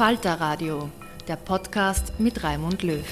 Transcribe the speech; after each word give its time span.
Falter 0.00 0.40
Radio, 0.40 0.88
der 1.28 1.36
Podcast 1.36 2.18
mit 2.18 2.42
Raimund 2.42 2.82
Löw. 2.82 3.04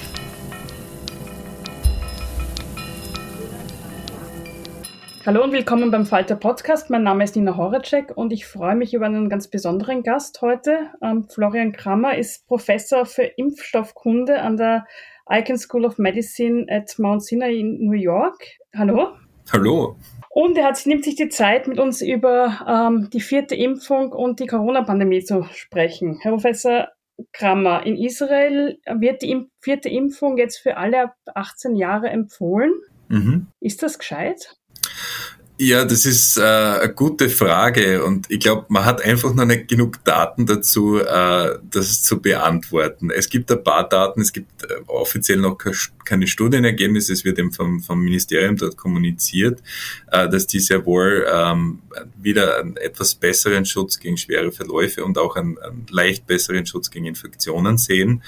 Hallo 5.26 5.44
und 5.44 5.52
willkommen 5.52 5.90
beim 5.90 6.06
Falter 6.06 6.34
Podcast. 6.34 6.88
Mein 6.88 7.02
Name 7.02 7.24
ist 7.24 7.36
Nina 7.36 7.58
Horacek 7.58 8.16
und 8.16 8.32
ich 8.32 8.46
freue 8.46 8.74
mich 8.74 8.94
über 8.94 9.04
einen 9.04 9.28
ganz 9.28 9.48
besonderen 9.48 10.02
Gast 10.02 10.40
heute. 10.40 10.88
Ähm, 11.02 11.28
Florian 11.28 11.72
Krammer 11.72 12.16
ist 12.16 12.46
Professor 12.46 13.04
für 13.04 13.24
Impfstoffkunde 13.24 14.40
an 14.40 14.56
der 14.56 14.86
Icahn 15.28 15.58
School 15.58 15.84
of 15.84 15.98
Medicine 15.98 16.64
at 16.70 16.98
Mount 16.98 17.22
Sinai 17.22 17.52
in 17.52 17.84
New 17.84 17.92
York. 17.92 18.42
Hallo. 18.74 19.08
Hallo. 19.52 19.98
Und 20.40 20.56
er 20.56 20.66
hat, 20.66 20.86
nimmt 20.86 21.02
sich 21.02 21.16
die 21.16 21.30
Zeit, 21.30 21.66
mit 21.66 21.80
uns 21.80 22.00
über 22.00 22.60
ähm, 22.64 23.10
die 23.12 23.20
vierte 23.20 23.56
Impfung 23.56 24.12
und 24.12 24.38
die 24.38 24.46
Corona-Pandemie 24.46 25.24
zu 25.24 25.42
sprechen. 25.52 26.20
Herr 26.22 26.30
Professor 26.30 26.90
Krammer, 27.32 27.84
in 27.84 27.96
Israel 27.96 28.78
wird 28.86 29.22
die 29.22 29.48
vierte 29.60 29.88
Impfung 29.88 30.38
jetzt 30.38 30.58
für 30.58 30.76
alle 30.76 31.02
ab 31.02 31.16
18 31.34 31.74
Jahre 31.74 32.10
empfohlen. 32.10 32.70
Mhm. 33.08 33.48
Ist 33.58 33.82
das 33.82 33.98
gescheit? 33.98 34.54
Ja, 35.60 35.84
das 35.84 36.06
ist 36.06 36.36
äh, 36.36 36.40
eine 36.42 36.94
gute 36.94 37.28
Frage 37.28 38.04
und 38.04 38.30
ich 38.30 38.38
glaube, 38.38 38.66
man 38.68 38.84
hat 38.84 39.04
einfach 39.04 39.34
noch 39.34 39.44
nicht 39.44 39.66
genug 39.66 40.04
Daten 40.04 40.46
dazu, 40.46 41.00
äh, 41.00 41.58
das 41.68 42.00
zu 42.04 42.20
beantworten. 42.20 43.10
Es 43.10 43.28
gibt 43.28 43.50
ein 43.50 43.64
paar 43.64 43.88
Daten, 43.88 44.20
es 44.20 44.32
gibt 44.32 44.62
äh, 44.62 44.76
offiziell 44.86 45.38
noch 45.38 45.58
keine 46.04 46.28
Studienergebnisse, 46.28 47.12
es 47.12 47.24
wird 47.24 47.40
eben 47.40 47.50
vom, 47.50 47.80
vom 47.80 48.00
Ministerium 48.04 48.56
dort 48.56 48.76
kommuniziert, 48.76 49.60
äh, 50.12 50.28
dass 50.28 50.46
die 50.46 50.60
sehr 50.60 50.86
wohl 50.86 51.26
ähm, 51.28 51.80
wieder 52.16 52.60
einen 52.60 52.76
etwas 52.76 53.16
besseren 53.16 53.64
Schutz 53.64 53.98
gegen 53.98 54.16
schwere 54.16 54.52
Verläufe 54.52 55.04
und 55.04 55.18
auch 55.18 55.34
einen, 55.34 55.58
einen 55.58 55.86
leicht 55.90 56.24
besseren 56.28 56.66
Schutz 56.66 56.88
gegen 56.88 57.06
Infektionen 57.06 57.78
sehen. 57.78 58.22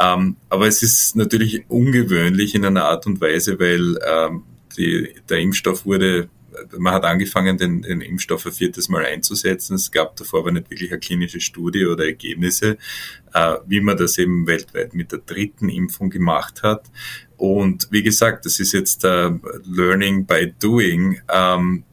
Ähm, 0.00 0.36
aber 0.50 0.68
es 0.68 0.84
ist 0.84 1.16
natürlich 1.16 1.64
ungewöhnlich 1.66 2.54
in 2.54 2.64
einer 2.64 2.84
Art 2.84 3.06
und 3.06 3.20
Weise, 3.20 3.58
weil 3.58 3.98
ähm, 4.06 4.44
die, 4.76 5.14
der 5.28 5.38
Impfstoff 5.38 5.84
wurde 5.84 6.28
man 6.78 6.92
hat 6.92 7.04
angefangen, 7.04 7.58
den, 7.58 7.82
den 7.82 8.00
Impfstoff 8.00 8.46
ein 8.46 8.52
viertes 8.52 8.88
Mal 8.88 9.04
einzusetzen. 9.04 9.74
Es 9.74 9.90
gab 9.90 10.16
davor 10.16 10.40
aber 10.40 10.52
nicht 10.52 10.70
wirklich 10.70 10.90
eine 10.90 11.00
klinische 11.00 11.40
Studie 11.40 11.86
oder 11.86 12.06
Ergebnisse, 12.06 12.78
äh, 13.34 13.56
wie 13.66 13.80
man 13.80 13.96
das 13.96 14.18
eben 14.18 14.46
weltweit 14.46 14.94
mit 14.94 15.12
der 15.12 15.20
dritten 15.20 15.68
Impfung 15.68 16.10
gemacht 16.10 16.62
hat. 16.62 16.90
Und 17.36 17.88
wie 17.90 18.02
gesagt, 18.02 18.46
das 18.46 18.60
ist 18.60 18.72
jetzt 18.72 19.04
äh, 19.04 19.30
Learning 19.64 20.26
by 20.26 20.52
Doing. 20.58 21.20
Ähm, 21.28 21.84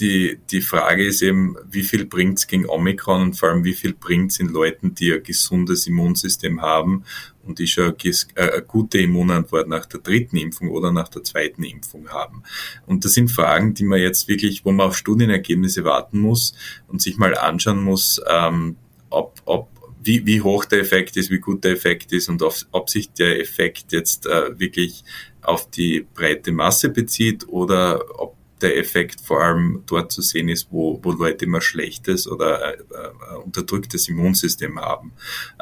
die, 0.00 0.40
die 0.50 0.60
Frage 0.60 1.06
ist 1.06 1.22
eben, 1.22 1.56
wie 1.70 1.84
viel 1.84 2.04
bringt's 2.04 2.46
gegen 2.46 2.66
Omikron 2.68 3.22
und 3.22 3.38
vor 3.38 3.50
allem 3.50 3.64
wie 3.64 3.74
viel 3.74 3.92
bringt's 3.92 4.40
in 4.40 4.48
Leuten, 4.48 4.94
die 4.94 5.12
ein 5.12 5.22
gesundes 5.22 5.86
Immunsystem 5.86 6.60
haben 6.60 7.04
und 7.46 7.58
die 7.58 7.66
schon 7.66 7.94
eine 8.36 8.62
gute 8.66 8.98
Immunantwort 8.98 9.68
nach 9.68 9.86
der 9.86 10.00
dritten 10.00 10.36
Impfung 10.36 10.70
oder 10.70 10.92
nach 10.92 11.08
der 11.08 11.22
zweiten 11.22 11.62
Impfung 11.62 12.08
haben. 12.08 12.42
Und 12.86 13.04
das 13.04 13.14
sind 13.14 13.30
Fragen, 13.30 13.74
die 13.74 13.84
man 13.84 14.00
jetzt 14.00 14.28
wirklich, 14.28 14.64
wo 14.64 14.72
man 14.72 14.88
auf 14.88 14.96
Studienergebnisse 14.96 15.84
warten 15.84 16.18
muss 16.18 16.54
und 16.88 17.02
sich 17.02 17.16
mal 17.16 17.36
anschauen 17.36 17.82
muss, 17.82 18.20
ähm, 18.28 18.76
ob, 19.10 19.40
ob 19.44 19.68
wie, 20.02 20.26
wie 20.26 20.42
hoch 20.42 20.64
der 20.66 20.80
Effekt 20.80 21.16
ist, 21.16 21.30
wie 21.30 21.38
gut 21.38 21.64
der 21.64 21.72
Effekt 21.72 22.12
ist 22.12 22.28
und 22.28 22.42
auf, 22.42 22.66
ob 22.72 22.90
sich 22.90 23.12
der 23.12 23.40
Effekt 23.40 23.92
jetzt 23.92 24.26
äh, 24.26 24.58
wirklich 24.58 25.02
auf 25.40 25.70
die 25.70 26.06
breite 26.14 26.52
Masse 26.52 26.90
bezieht 26.90 27.48
oder 27.48 28.20
ob 28.20 28.36
der 28.64 28.78
Effekt 28.78 29.20
vor 29.20 29.42
allem 29.42 29.82
dort 29.86 30.10
zu 30.10 30.22
sehen 30.22 30.48
ist, 30.48 30.68
wo, 30.70 30.98
wo 31.02 31.12
Leute 31.12 31.44
immer 31.44 31.60
schlechtes 31.60 32.26
oder 32.26 32.74
äh, 32.74 32.78
äh, 32.78 33.36
unterdrücktes 33.36 34.08
Immunsystem 34.08 34.80
haben. 34.80 35.12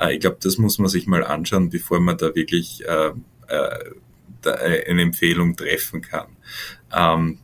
Äh, 0.01 0.15
ich 0.15 0.21
glaube, 0.21 0.39
das 0.41 0.57
muss 0.57 0.79
man 0.79 0.89
sich 0.89 1.09
mal 1.09 1.25
anschauen, 1.25 1.69
bevor 1.69 1.99
man 1.99 2.17
da 2.17 2.33
wirklich 2.35 2.85
äh, 2.87 3.11
äh, 3.49 4.89
eine 4.89 5.03
Empfehlung 5.03 5.57
treffen 5.57 6.01
kann. 6.01 6.37
Ähm, 6.97 7.39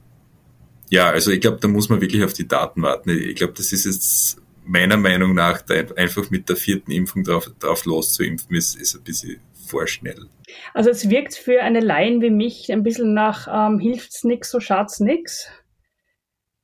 ja, 0.90 1.10
also 1.10 1.32
ich 1.32 1.40
glaube, 1.40 1.58
da 1.60 1.66
muss 1.66 1.88
man 1.88 2.00
wirklich 2.00 2.22
auf 2.22 2.32
die 2.32 2.46
Daten 2.46 2.82
warten. 2.82 3.10
Ich 3.10 3.34
glaube, 3.34 3.54
das 3.54 3.72
ist 3.72 3.84
jetzt 3.84 4.40
meiner 4.64 4.96
Meinung 4.96 5.34
nach 5.34 5.62
einfach 5.96 6.30
mit 6.30 6.48
der 6.48 6.56
vierten 6.56 6.92
Impfung 6.92 7.24
drauf, 7.24 7.50
drauf 7.58 7.84
loszuimpfen, 7.84 8.54
ist, 8.54 8.76
ist 8.76 8.94
ein 8.94 9.02
bisschen 9.02 9.40
vorschnell. 9.68 10.26
Also 10.74 10.90
es 10.90 11.10
wirkt 11.10 11.34
für 11.34 11.62
eine 11.62 11.80
Laien 11.80 12.20
wie 12.22 12.30
mich 12.30 12.72
ein 12.72 12.82
bisschen 12.82 13.14
nach 13.14 13.48
ähm, 13.50 13.78
hilft's 13.78 14.24
nix, 14.24 14.50
so 14.50 14.60
schaut's 14.60 15.00
nix. 15.00 15.48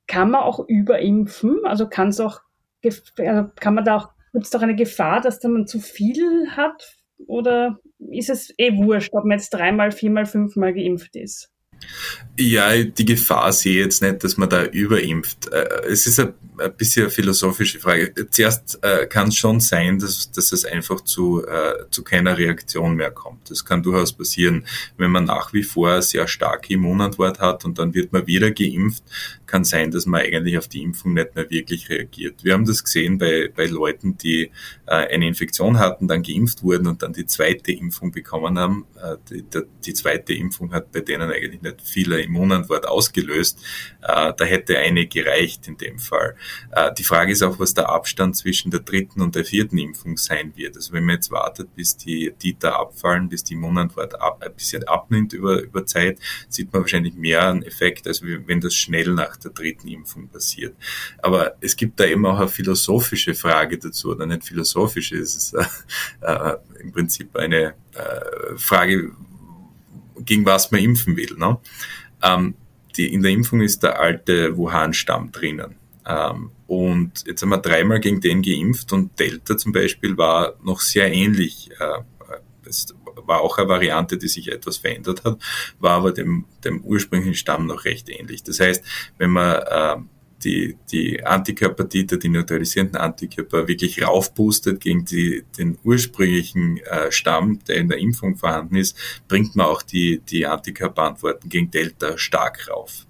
Kann 0.06 0.30
man 0.30 0.42
auch 0.42 0.66
überimpfen? 0.68 1.60
Also 1.64 1.88
kann 1.88 2.08
es 2.08 2.20
auch, 2.20 2.40
also 2.84 3.50
kann 3.56 3.74
man 3.74 3.84
da 3.84 3.96
auch, 3.96 4.08
gibt 4.32 4.44
es 4.44 4.50
doch 4.50 4.62
eine 4.62 4.76
Gefahr, 4.76 5.20
dass 5.20 5.40
da 5.40 5.48
man 5.48 5.66
zu 5.66 5.80
viel 5.80 6.50
hat? 6.50 6.96
Oder 7.26 7.78
ist 8.10 8.30
es 8.30 8.52
eh 8.58 8.76
wurscht, 8.76 9.12
ob 9.12 9.24
man 9.24 9.38
jetzt 9.38 9.50
dreimal, 9.50 9.92
viermal, 9.92 10.26
fünfmal 10.26 10.74
geimpft 10.74 11.16
ist? 11.16 11.50
Ja, 12.38 12.82
die 12.82 13.04
Gefahr 13.04 13.52
sehe 13.52 13.78
ich 13.78 13.84
jetzt 13.84 14.02
nicht, 14.02 14.24
dass 14.24 14.36
man 14.36 14.48
da 14.48 14.64
überimpft. 14.64 15.52
Äh, 15.52 15.86
es 15.88 16.06
ist 16.06 16.18
ein, 16.20 16.34
ein 16.58 16.76
bisschen 16.76 17.10
philosophische 17.10 17.78
Frage. 17.80 18.12
Zuerst 18.30 18.78
äh, 18.82 19.06
kann 19.06 19.28
es 19.28 19.36
schon 19.36 19.60
sein, 19.60 19.98
dass, 19.98 20.30
dass 20.30 20.52
es 20.52 20.64
einfach 20.64 21.00
zu, 21.02 21.46
äh, 21.46 21.88
zu 21.90 22.02
keiner 22.02 22.36
Reaktion 22.36 22.94
mehr 22.94 23.10
kommt. 23.10 23.50
Das 23.50 23.64
kann 23.64 23.82
durchaus 23.82 24.12
passieren, 24.12 24.66
wenn 24.96 25.10
man 25.10 25.24
nach 25.24 25.52
wie 25.52 25.62
vor 25.62 25.90
eine 25.90 26.02
sehr 26.02 26.26
starke 26.26 26.74
Immunantwort 26.74 27.40
hat 27.40 27.64
und 27.64 27.78
dann 27.78 27.94
wird 27.94 28.12
man 28.12 28.26
wieder 28.26 28.50
geimpft, 28.50 29.02
kann 29.46 29.64
sein, 29.64 29.90
dass 29.90 30.06
man 30.06 30.20
eigentlich 30.20 30.58
auf 30.58 30.68
die 30.68 30.82
Impfung 30.82 31.14
nicht 31.14 31.34
mehr 31.34 31.48
wirklich 31.50 31.88
reagiert. 31.88 32.42
Wir 32.42 32.54
haben 32.54 32.64
das 32.64 32.82
gesehen 32.82 33.18
bei, 33.18 33.50
bei 33.54 33.66
Leuten, 33.66 34.16
die 34.18 34.50
äh, 34.86 35.14
eine 35.14 35.28
Infektion 35.28 35.78
hatten, 35.78 36.08
dann 36.08 36.22
geimpft 36.22 36.62
wurden 36.62 36.86
und 36.86 37.02
dann 37.02 37.12
die 37.12 37.26
zweite 37.26 37.72
Impfung 37.72 38.10
bekommen 38.10 38.58
haben. 38.58 38.86
Äh, 39.00 39.16
die, 39.30 39.44
die, 39.84 39.94
zweite 39.94 40.32
Impfung 40.32 40.72
hat 40.72 40.90
bei 40.92 41.00
denen 41.00 41.30
eigentlich 41.30 41.62
nicht 41.62 41.82
viele 41.82 42.20
Immunantwort 42.20 42.86
ausgelöst. 42.88 43.60
Äh, 44.02 44.32
da 44.36 44.44
hätte 44.44 44.78
eine 44.78 45.06
gereicht 45.06 45.68
in 45.68 45.76
dem 45.76 45.98
Fall. 45.98 46.34
Äh, 46.70 46.92
die 46.94 47.04
Frage 47.04 47.32
ist 47.32 47.42
auch, 47.42 47.58
was 47.58 47.74
der 47.74 47.88
Abstand 47.88 48.36
zwischen 48.36 48.70
der 48.70 48.80
dritten 48.80 49.20
und 49.20 49.34
der 49.34 49.44
vierten 49.44 49.78
Impfung 49.78 50.16
sein 50.16 50.52
wird. 50.56 50.76
Also 50.76 50.92
wenn 50.92 51.04
man 51.04 51.16
jetzt 51.16 51.30
wartet, 51.30 51.74
bis 51.74 51.96
die 51.96 52.32
Titer 52.38 52.78
abfallen, 52.78 53.28
bis 53.28 53.44
die 53.44 53.54
Immunantwort 53.54 54.20
ab, 54.20 54.42
ein 54.44 54.54
bisschen 54.54 54.84
abnimmt 54.84 55.32
über, 55.32 55.60
über 55.62 55.86
Zeit, 55.86 56.18
sieht 56.48 56.72
man 56.72 56.82
wahrscheinlich 56.82 57.14
mehr 57.14 57.48
einen 57.48 57.62
Effekt, 57.62 58.06
als 58.06 58.22
wenn 58.22 58.60
das 58.60 58.74
schnell 58.74 59.12
nach 59.14 59.36
der 59.36 59.50
dritten 59.52 59.88
Impfung 59.88 60.28
passiert. 60.28 60.74
Aber 61.22 61.56
es 61.60 61.76
gibt 61.76 62.00
da 62.00 62.04
eben 62.04 62.24
auch 62.26 62.38
eine 62.38 62.48
philosophische 62.48 63.34
Frage 63.34 63.78
dazu, 63.78 64.10
oder 64.10 64.26
nicht 64.26 64.44
philosophische, 64.44 65.16
es 65.16 65.36
ist 65.36 65.54
äh, 65.54 65.64
äh, 66.20 66.56
im 66.80 66.92
Prinzip 66.92 67.36
eine 67.36 67.74
äh, 67.94 68.56
Frage, 68.56 69.12
gegen 70.20 70.46
was 70.46 70.70
man 70.70 70.80
impfen 70.80 71.16
will. 71.16 71.34
Ne? 71.36 71.58
Ähm, 72.22 72.54
die, 72.96 73.12
in 73.12 73.22
der 73.22 73.32
Impfung 73.32 73.60
ist 73.60 73.82
der 73.82 74.00
alte 74.00 74.56
Wuhan-Stamm 74.56 75.32
drinnen. 75.32 75.76
Ähm, 76.06 76.50
und 76.66 77.24
jetzt 77.26 77.42
haben 77.42 77.50
wir 77.50 77.58
dreimal 77.58 78.00
gegen 78.00 78.20
den 78.20 78.42
geimpft 78.42 78.92
und 78.92 79.18
Delta 79.18 79.56
zum 79.56 79.72
Beispiel 79.72 80.16
war 80.16 80.54
noch 80.62 80.80
sehr 80.80 81.12
ähnlich. 81.12 81.70
Äh, 81.78 82.02
es 82.66 82.94
war 83.26 83.40
auch 83.40 83.58
eine 83.58 83.68
Variante, 83.68 84.18
die 84.18 84.28
sich 84.28 84.50
etwas 84.50 84.78
verändert 84.78 85.24
hat, 85.24 85.38
war 85.78 85.92
aber 85.92 86.12
dem, 86.12 86.46
dem 86.64 86.82
ursprünglichen 86.82 87.34
Stamm 87.34 87.66
noch 87.66 87.84
recht 87.84 88.08
ähnlich. 88.08 88.42
Das 88.42 88.60
heißt, 88.60 88.84
wenn 89.18 89.30
man 89.30 89.62
äh, 89.62 89.96
die, 90.44 90.76
die 90.92 91.24
Antikörpertiter, 91.24 92.18
die 92.18 92.28
neutralisierenden 92.28 92.96
Antikörper 92.96 93.66
wirklich 93.66 94.02
raufboostet 94.02 94.80
gegen 94.80 95.04
die, 95.04 95.44
den 95.56 95.78
ursprünglichen 95.82 96.78
äh, 96.78 97.10
Stamm, 97.10 97.60
der 97.64 97.76
in 97.76 97.88
der 97.88 97.98
Impfung 97.98 98.36
vorhanden 98.36 98.76
ist, 98.76 98.96
bringt 99.28 99.56
man 99.56 99.66
auch 99.66 99.82
die, 99.82 100.20
die 100.20 100.46
Antikörperantworten 100.46 101.48
gegen 101.48 101.70
Delta 101.70 102.18
stark 102.18 102.68
rauf. 102.68 103.06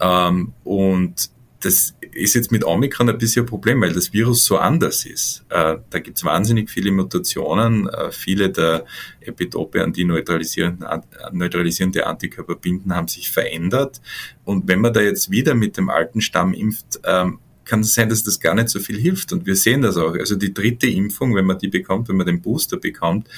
Ähm, 0.00 0.52
und 0.64 1.30
das 1.60 1.94
ist 2.20 2.34
jetzt 2.34 2.52
mit 2.52 2.64
Omikron 2.64 3.08
ein 3.08 3.18
bisschen 3.18 3.44
ein 3.44 3.48
Problem, 3.48 3.80
weil 3.80 3.92
das 3.92 4.12
Virus 4.12 4.44
so 4.44 4.58
anders 4.58 5.04
ist. 5.04 5.44
Äh, 5.48 5.78
da 5.88 5.98
gibt 5.98 6.18
es 6.18 6.24
wahnsinnig 6.24 6.70
viele 6.70 6.92
Mutationen. 6.92 7.88
Äh, 7.88 8.12
viele 8.12 8.50
der 8.50 8.84
Epitope, 9.20 9.82
an 9.82 9.92
die 9.92 10.04
neutralisierende, 10.04 11.02
neutralisierende 11.32 12.06
Antikörper 12.06 12.56
binden, 12.56 12.94
haben 12.94 13.08
sich 13.08 13.30
verändert. 13.30 14.00
Und 14.44 14.68
wenn 14.68 14.80
man 14.80 14.92
da 14.92 15.00
jetzt 15.00 15.30
wieder 15.30 15.54
mit 15.54 15.76
dem 15.76 15.88
alten 15.88 16.20
Stamm 16.20 16.54
impft, 16.54 17.00
ähm, 17.04 17.38
kann 17.70 17.80
es 17.82 17.94
sein, 17.94 18.08
dass 18.08 18.24
das 18.24 18.40
gar 18.40 18.56
nicht 18.56 18.68
so 18.68 18.80
viel 18.80 18.98
hilft. 18.98 19.32
Und 19.32 19.46
wir 19.46 19.54
sehen 19.54 19.82
das 19.82 19.96
auch. 19.96 20.14
Also 20.14 20.34
die 20.34 20.52
dritte 20.52 20.88
Impfung, 20.88 21.36
wenn 21.36 21.46
man 21.46 21.56
die 21.56 21.68
bekommt, 21.68 22.08
wenn 22.08 22.16
man 22.16 22.26
den 22.26 22.42
Booster 22.42 22.76
bekommt, 22.76 23.28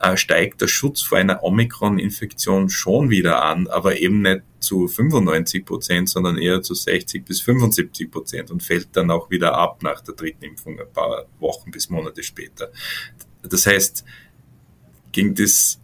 äh, 0.00 0.16
steigt 0.16 0.62
der 0.62 0.66
Schutz 0.66 1.02
vor 1.02 1.18
einer 1.18 1.42
Omikron-Infektion 1.42 2.70
schon 2.70 3.10
wieder 3.10 3.44
an, 3.44 3.66
aber 3.66 4.00
eben 4.00 4.22
nicht 4.22 4.40
zu 4.60 4.88
95 4.88 5.66
Prozent, 5.66 6.08
sondern 6.08 6.38
eher 6.38 6.62
zu 6.62 6.72
60 6.72 7.26
bis 7.26 7.42
75 7.42 8.10
Prozent 8.10 8.50
und 8.50 8.62
fällt 8.62 8.88
dann 8.96 9.10
auch 9.10 9.28
wieder 9.30 9.58
ab 9.58 9.82
nach 9.82 10.00
der 10.00 10.14
dritten 10.14 10.46
Impfung 10.46 10.80
ein 10.80 10.90
paar 10.90 11.26
Wochen 11.38 11.70
bis 11.70 11.90
Monate 11.90 12.22
später. 12.22 12.72
Das 13.42 13.66
heißt, 13.66 14.06
gegen 15.12 15.34
das 15.34 15.81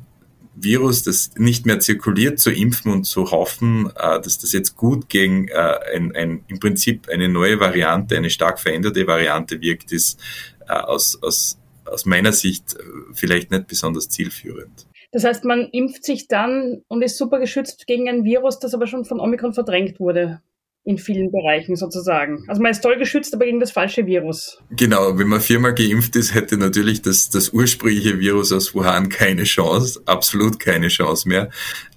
Virus, 0.62 1.02
das 1.02 1.31
nicht 1.37 1.66
mehr 1.66 1.81
zirkuliert, 1.81 2.38
zu 2.38 2.50
impfen 2.50 2.93
und 2.93 3.05
zu 3.05 3.31
hoffen, 3.31 3.90
äh, 3.96 4.20
dass 4.20 4.38
das 4.38 4.52
jetzt 4.52 4.76
gut 4.76 5.08
gegen 5.08 5.49
äh, 5.49 5.75
ein, 5.94 6.14
ein, 6.14 6.44
im 6.49 6.60
Prinzip 6.60 7.08
eine 7.08 7.28
neue 7.28 7.60
Variante, 7.60 8.16
eine 8.16 8.31
stark 8.31 8.60
veränderte 8.60 9.06
Variante 9.06 9.60
wirkt, 9.60 9.93
ist 9.93 10.20
äh, 10.69 10.72
aus, 10.72 11.22
aus, 11.22 11.58
aus 11.84 12.06
meiner 12.06 12.32
Sicht 12.32 12.76
vielleicht 13.12 13.50
nicht 13.50 13.66
besonders 13.66 14.08
zielführend. 14.08 14.87
Das 15.10 15.25
heißt, 15.25 15.44
man 15.44 15.69
impft 15.72 16.05
sich 16.05 16.28
dann 16.28 16.82
und 16.88 17.02
ist 17.02 17.16
super 17.16 17.38
geschützt 17.38 17.87
gegen 17.87 18.08
ein 18.08 18.25
Virus, 18.25 18.58
das 18.58 18.75
aber 18.75 18.87
schon 18.87 19.06
von 19.06 19.20
Omikron 19.20 19.54
verdrängt 19.54 19.99
wurde 19.99 20.43
in 20.88 20.96
vielen 20.96 21.31
Bereichen 21.31 21.76
sozusagen. 21.76 22.44
Also 22.49 22.62
man 22.62 22.70
ist 22.70 22.81
toll 22.81 22.96
geschützt, 22.96 23.35
aber 23.35 23.44
gegen 23.44 23.61
das 23.61 23.70
falsche 23.70 24.06
Virus. 24.06 24.56
Genau, 24.70 25.19
wenn 25.19 25.29
man 25.29 25.43
viermal 25.43 25.75
geimpft 25.75 26.17
ist, 26.17 26.35
hätte 26.35 26.56
natürlich 26.56 27.02
das, 27.02 27.29
das 27.29 27.50
ursprüngliche 27.50 28.19
Virus 28.19 28.52
aus 28.52 28.75
Wuhan 28.75 29.11
keine 29.11 29.44
Chance, 29.44 30.00
absolut 30.06 30.58
keine 30.58 30.88
Chance 30.88 31.29
mehr. 31.29 31.50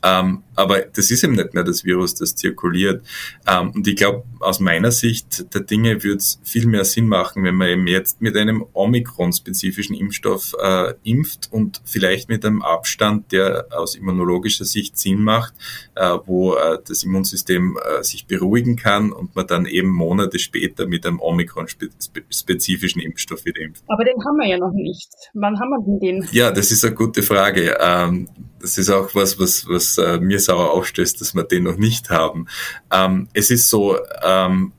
Ähm, 0.03 0.43
aber 0.55 0.81
das 0.81 1.09
ist 1.09 1.23
eben 1.23 1.33
nicht 1.33 1.53
mehr 1.53 1.63
das 1.63 1.85
Virus, 1.85 2.15
das 2.15 2.35
zirkuliert. 2.35 3.03
Ähm, 3.47 3.71
und 3.71 3.87
ich 3.87 3.95
glaube, 3.95 4.23
aus 4.39 4.59
meiner 4.59 4.91
Sicht 4.91 5.53
der 5.53 5.61
Dinge 5.61 6.03
würde 6.03 6.17
es 6.17 6.39
viel 6.43 6.65
mehr 6.65 6.83
Sinn 6.83 7.07
machen, 7.07 7.43
wenn 7.43 7.55
man 7.55 7.69
eben 7.69 7.87
jetzt 7.87 8.21
mit 8.21 8.35
einem 8.35 8.65
Omikron-spezifischen 8.73 9.95
Impfstoff 9.95 10.53
äh, 10.61 10.93
impft 11.03 11.47
und 11.51 11.81
vielleicht 11.85 12.29
mit 12.29 12.45
einem 12.45 12.61
Abstand, 12.61 13.31
der 13.31 13.67
aus 13.71 13.95
immunologischer 13.95 14.65
Sicht 14.65 14.97
Sinn 14.97 15.23
macht, 15.23 15.53
äh, 15.95 16.17
wo 16.25 16.55
äh, 16.55 16.79
das 16.85 17.03
Immunsystem 17.03 17.77
äh, 17.77 18.03
sich 18.03 18.25
beruhigen 18.25 18.75
kann 18.81 19.11
und 19.11 19.35
man 19.35 19.47
dann 19.47 19.65
eben 19.65 19.89
Monate 19.89 20.39
später 20.39 20.87
mit 20.87 21.05
einem 21.05 21.19
Omikron-spezifischen 21.19 23.01
Impfstoff 23.01 23.45
wieder 23.45 23.61
impft. 23.61 23.83
Aber 23.87 24.03
den 24.03 24.15
haben 24.25 24.37
wir 24.37 24.47
ja 24.47 24.57
noch 24.57 24.73
nicht. 24.73 25.09
Wann 25.33 25.59
haben 25.59 25.69
wir 25.69 25.83
denn 25.85 25.99
den? 25.99 26.27
Ja, 26.31 26.51
das 26.51 26.71
ist 26.71 26.83
eine 26.85 26.95
gute 26.95 27.23
Frage. 27.23 27.77
Ähm, 27.79 28.27
das 28.59 28.77
ist 28.77 28.89
auch 28.89 29.13
was, 29.15 29.39
was, 29.39 29.67
was 29.67 29.97
äh, 29.97 30.19
mir 30.19 30.39
sauer 30.39 30.71
aufstößt, 30.71 31.19
dass 31.19 31.33
wir 31.33 31.43
den 31.43 31.63
noch 31.63 31.77
nicht 31.77 32.09
haben. 32.09 32.47
Ähm, 32.91 33.27
es 33.33 33.51
ist 33.51 33.69
so, 33.69 33.97
ähm, 34.23 34.73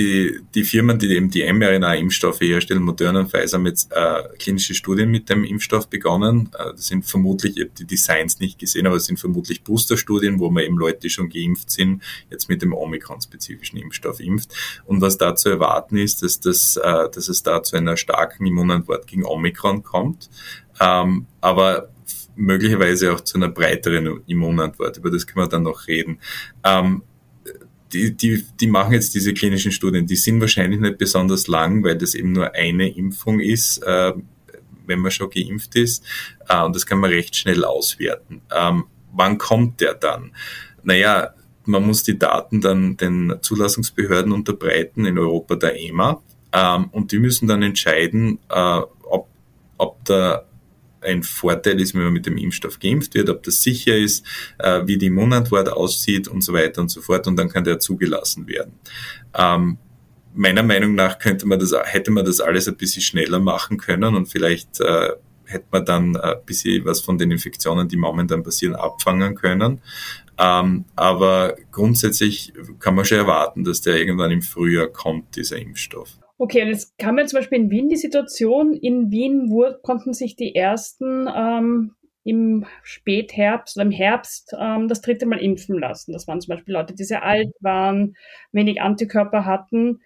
die, 0.00 0.40
die 0.54 0.64
Firmen, 0.64 0.98
die 0.98 1.14
eben 1.14 1.30
die 1.30 1.50
mRNA-Impfstoffe 1.52 2.40
herstellen, 2.40 2.82
Moderna 2.82 3.20
und 3.20 3.30
Pfizer, 3.30 3.58
haben 3.58 3.66
jetzt 3.66 3.92
äh, 3.92 4.22
klinische 4.38 4.74
Studien 4.74 5.10
mit 5.10 5.28
dem 5.28 5.44
Impfstoff 5.44 5.88
begonnen. 5.88 6.48
Äh, 6.58 6.72
das 6.72 6.86
sind 6.86 7.04
vermutlich, 7.04 7.56
ich 7.56 7.64
habe 7.64 7.72
die 7.78 7.84
Designs 7.84 8.40
nicht 8.40 8.58
gesehen, 8.58 8.86
aber 8.86 8.96
es 8.96 9.04
sind 9.04 9.20
vermutlich 9.20 9.62
Boosterstudien, 9.62 10.38
wo 10.38 10.50
man 10.50 10.64
eben 10.64 10.78
Leute, 10.78 11.00
die 11.00 11.10
schon 11.10 11.28
geimpft 11.28 11.70
sind, 11.70 12.02
jetzt 12.30 12.48
mit 12.48 12.62
dem 12.62 12.72
Omikron-spezifischen 12.72 13.78
Impfstoff 13.78 14.20
impft. 14.20 14.54
Und 14.86 15.02
was 15.02 15.18
da 15.18 15.36
zu 15.36 15.50
erwarten 15.50 15.98
ist, 15.98 16.22
dass, 16.22 16.40
das, 16.40 16.76
äh, 16.76 17.10
dass 17.10 17.28
es 17.28 17.42
da 17.42 17.62
zu 17.62 17.76
einer 17.76 17.98
starken 17.98 18.46
Immunantwort 18.46 19.06
gegen 19.06 19.24
Omikron 19.24 19.82
kommt. 19.82 20.30
Ähm, 20.80 21.26
aber 21.42 21.90
möglicherweise 22.36 23.12
auch 23.12 23.20
zu 23.20 23.36
einer 23.36 23.48
breiteren 23.48 24.22
Immunantwort. 24.26 24.96
Über 24.96 25.10
das 25.10 25.26
können 25.26 25.44
wir 25.44 25.48
dann 25.48 25.64
noch 25.64 25.86
reden. 25.86 26.20
Ähm, 26.64 27.02
die, 27.92 28.16
die, 28.16 28.44
die 28.60 28.66
machen 28.66 28.92
jetzt 28.92 29.14
diese 29.14 29.34
klinischen 29.34 29.72
Studien, 29.72 30.06
die 30.06 30.16
sind 30.16 30.40
wahrscheinlich 30.40 30.80
nicht 30.80 30.98
besonders 30.98 31.46
lang, 31.46 31.82
weil 31.82 31.96
das 31.96 32.14
eben 32.14 32.32
nur 32.32 32.54
eine 32.54 32.88
Impfung 32.88 33.40
ist, 33.40 33.78
äh, 33.78 34.12
wenn 34.86 35.00
man 35.00 35.10
schon 35.10 35.30
geimpft 35.30 35.74
ist. 35.76 36.04
Äh, 36.48 36.62
und 36.62 36.74
das 36.74 36.86
kann 36.86 36.98
man 36.98 37.10
recht 37.10 37.36
schnell 37.36 37.64
auswerten. 37.64 38.42
Ähm, 38.54 38.84
wann 39.12 39.38
kommt 39.38 39.80
der 39.80 39.94
dann? 39.94 40.32
Naja, 40.82 41.34
man 41.64 41.86
muss 41.86 42.02
die 42.02 42.18
Daten 42.18 42.60
dann 42.60 42.96
den 42.96 43.34
Zulassungsbehörden 43.40 44.32
unterbreiten, 44.32 45.04
in 45.04 45.18
Europa 45.18 45.56
der 45.56 45.78
EMA. 45.78 46.22
Ähm, 46.52 46.88
und 46.90 47.12
die 47.12 47.18
müssen 47.18 47.48
dann 47.48 47.62
entscheiden, 47.62 48.38
äh, 48.48 48.80
ob, 49.02 49.28
ob 49.78 50.04
der 50.04 50.46
ein 51.02 51.22
Vorteil 51.22 51.80
ist, 51.80 51.94
wenn 51.94 52.02
man 52.02 52.12
mit 52.12 52.26
dem 52.26 52.36
Impfstoff 52.36 52.78
geimpft 52.78 53.14
wird, 53.14 53.30
ob 53.30 53.42
das 53.42 53.62
sicher 53.62 53.96
ist, 53.96 54.24
äh, 54.58 54.82
wie 54.86 54.98
die 54.98 55.06
Immunantwort 55.06 55.68
aussieht 55.68 56.28
und 56.28 56.42
so 56.42 56.52
weiter 56.52 56.80
und 56.80 56.90
so 56.90 57.00
fort 57.00 57.26
und 57.26 57.36
dann 57.36 57.48
kann 57.48 57.64
der 57.64 57.78
zugelassen 57.78 58.46
werden. 58.46 58.72
Ähm, 59.34 59.78
meiner 60.34 60.62
Meinung 60.62 60.94
nach 60.94 61.18
könnte 61.18 61.46
man 61.46 61.58
das, 61.58 61.74
hätte 61.84 62.10
man 62.10 62.24
das 62.24 62.40
alles 62.40 62.68
ein 62.68 62.76
bisschen 62.76 63.02
schneller 63.02 63.40
machen 63.40 63.78
können 63.78 64.14
und 64.14 64.26
vielleicht 64.26 64.80
äh, 64.80 65.10
hätte 65.44 65.66
man 65.72 65.84
dann 65.84 66.16
ein 66.16 66.36
bisschen 66.46 66.84
was 66.84 67.00
von 67.00 67.18
den 67.18 67.30
Infektionen, 67.30 67.88
die 67.88 67.96
momentan 67.96 68.42
passieren, 68.42 68.76
abfangen 68.76 69.34
können. 69.34 69.80
Ähm, 70.38 70.84
aber 70.96 71.56
grundsätzlich 71.70 72.52
kann 72.78 72.94
man 72.94 73.04
schon 73.04 73.18
erwarten, 73.18 73.64
dass 73.64 73.80
der 73.80 73.96
irgendwann 73.96 74.30
im 74.30 74.42
Frühjahr 74.42 74.86
kommt, 74.86 75.36
dieser 75.36 75.58
Impfstoff. 75.58 76.19
Okay, 76.42 76.62
und 76.62 76.68
jetzt 76.68 76.96
kam 76.96 77.18
ja 77.18 77.26
zum 77.26 77.38
Beispiel 77.38 77.58
in 77.58 77.70
Wien 77.70 77.90
die 77.90 77.96
Situation, 77.96 78.72
in 78.72 79.10
Wien 79.10 79.50
wurde, 79.50 79.78
konnten 79.82 80.14
sich 80.14 80.36
die 80.36 80.54
ersten 80.54 81.28
ähm, 81.36 81.96
im 82.24 82.64
Spätherbst 82.82 83.76
oder 83.76 83.84
im 83.84 83.90
Herbst 83.90 84.56
ähm, 84.58 84.88
das 84.88 85.02
dritte 85.02 85.26
Mal 85.26 85.38
impfen 85.38 85.78
lassen. 85.78 86.14
Das 86.14 86.26
waren 86.26 86.40
zum 86.40 86.54
Beispiel 86.54 86.72
Leute, 86.72 86.94
die 86.94 87.04
sehr 87.04 87.24
alt 87.24 87.52
waren, 87.60 88.16
wenig 88.52 88.80
Antikörper 88.80 89.44
hatten. 89.44 90.00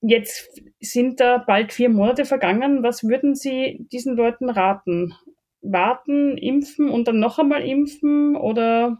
Jetzt 0.00 0.60
sind 0.80 1.20
da 1.20 1.38
bald 1.38 1.72
vier 1.72 1.90
Monate 1.90 2.24
vergangen. 2.24 2.82
Was 2.82 3.04
würden 3.04 3.36
Sie 3.36 3.86
diesen 3.92 4.16
Leuten 4.16 4.50
raten? 4.50 5.14
Warten, 5.62 6.38
impfen 6.38 6.90
und 6.90 7.06
dann 7.06 7.20
noch 7.20 7.38
einmal 7.38 7.62
impfen 7.62 8.34
oder 8.34 8.98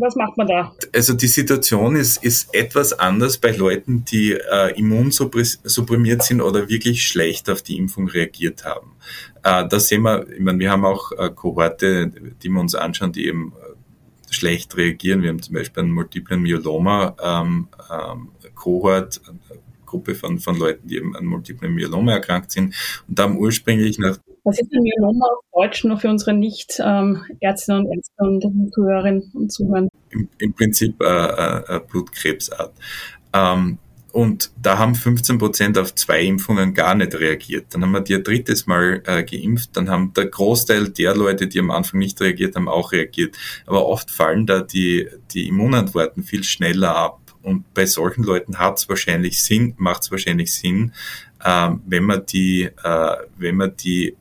was 0.00 0.16
macht 0.16 0.36
man 0.38 0.46
da? 0.46 0.74
Also 0.94 1.12
die 1.12 1.26
Situation 1.26 1.96
ist, 1.96 2.22
ist 2.24 2.54
etwas 2.54 2.92
anders 2.92 3.38
bei 3.38 3.50
Leuten, 3.50 4.04
die 4.04 4.32
äh, 4.32 4.78
immunsupprimiert 4.78 6.22
sind 6.22 6.40
oder 6.40 6.68
wirklich 6.68 7.06
schlecht 7.06 7.50
auf 7.50 7.62
die 7.62 7.76
Impfung 7.76 8.08
reagiert 8.08 8.64
haben. 8.64 8.92
Äh, 9.42 9.68
da 9.68 9.80
sehen 9.80 10.02
wir, 10.02 10.26
ich 10.30 10.40
meine, 10.40 10.58
wir 10.58 10.70
haben 10.70 10.84
auch 10.84 11.12
äh, 11.12 11.30
Kohorte, 11.30 12.10
die 12.42 12.48
wir 12.48 12.60
uns 12.60 12.74
anschauen, 12.74 13.12
die 13.12 13.26
eben 13.26 13.52
äh, 13.52 14.32
schlecht 14.32 14.76
reagieren. 14.76 15.22
Wir 15.22 15.28
haben 15.28 15.42
zum 15.42 15.54
Beispiel 15.54 15.82
einen 15.82 15.92
multiplen 15.92 16.40
Myeloma 16.40 17.14
ähm, 17.22 17.68
ähm, 17.90 18.28
Kohort, 18.54 19.20
Gruppe 19.84 20.14
von, 20.14 20.38
von 20.38 20.56
Leuten, 20.56 20.88
die 20.88 20.96
eben 20.96 21.14
an 21.14 21.26
multiplen 21.26 21.74
Myeloma 21.74 22.12
erkrankt 22.12 22.50
sind 22.50 22.74
und 23.08 23.20
haben 23.20 23.36
ursprünglich 23.36 23.98
nach 23.98 24.16
was 24.44 24.58
ist 24.58 24.72
ein 24.72 24.82
Myeloma 24.82 25.26
auf 25.26 25.44
Deutsch 25.54 25.84
nur 25.84 25.98
für 25.98 26.08
unsere 26.08 26.34
Nicht-Ärztinnen 26.34 27.86
und 27.86 27.92
Ärzte 27.94 28.14
und 28.18 28.72
Zuhörerinnen 28.74 29.30
und 29.34 29.52
Zuhörer? 29.52 29.88
Im, 30.10 30.28
im 30.38 30.54
Prinzip 30.54 31.00
äh, 31.00 31.76
äh, 31.76 31.80
Blutkrebsart. 31.88 32.72
Ähm, 33.32 33.78
und 34.12 34.50
da 34.60 34.76
haben 34.78 34.94
15 34.94 35.38
Prozent 35.38 35.78
auf 35.78 35.94
zwei 35.94 36.22
Impfungen 36.22 36.74
gar 36.74 36.94
nicht 36.94 37.14
reagiert. 37.14 37.66
Dann 37.70 37.82
haben 37.82 37.92
wir 37.92 38.02
die 38.02 38.14
ein 38.14 38.22
drittes 38.22 38.66
Mal 38.66 39.02
äh, 39.06 39.24
geimpft. 39.24 39.70
Dann 39.74 39.88
haben 39.88 40.12
der 40.12 40.26
Großteil 40.26 40.90
der 40.90 41.16
Leute, 41.16 41.46
die 41.46 41.58
am 41.58 41.70
Anfang 41.70 41.98
nicht 41.98 42.20
reagiert 42.20 42.54
haben, 42.54 42.68
auch 42.68 42.92
reagiert. 42.92 43.36
Aber 43.66 43.86
oft 43.86 44.10
fallen 44.10 44.46
da 44.46 44.60
die, 44.60 45.08
die 45.30 45.48
Immunantworten 45.48 46.24
viel 46.24 46.44
schneller 46.44 46.94
ab. 46.94 47.20
Und 47.40 47.72
bei 47.72 47.86
solchen 47.86 48.22
Leuten 48.22 48.58
hat 48.58 48.78
es 48.78 48.88
wahrscheinlich 48.88 49.42
Sinn, 49.42 49.74
macht 49.78 50.02
es 50.02 50.10
wahrscheinlich 50.10 50.52
Sinn, 50.52 50.92
äh, 51.42 51.70
wenn 51.86 52.04
man 52.04 52.26
die, 52.26 52.64
äh, 52.64 53.16
wenn 53.38 53.56
man 53.56 53.74
die 53.76 54.14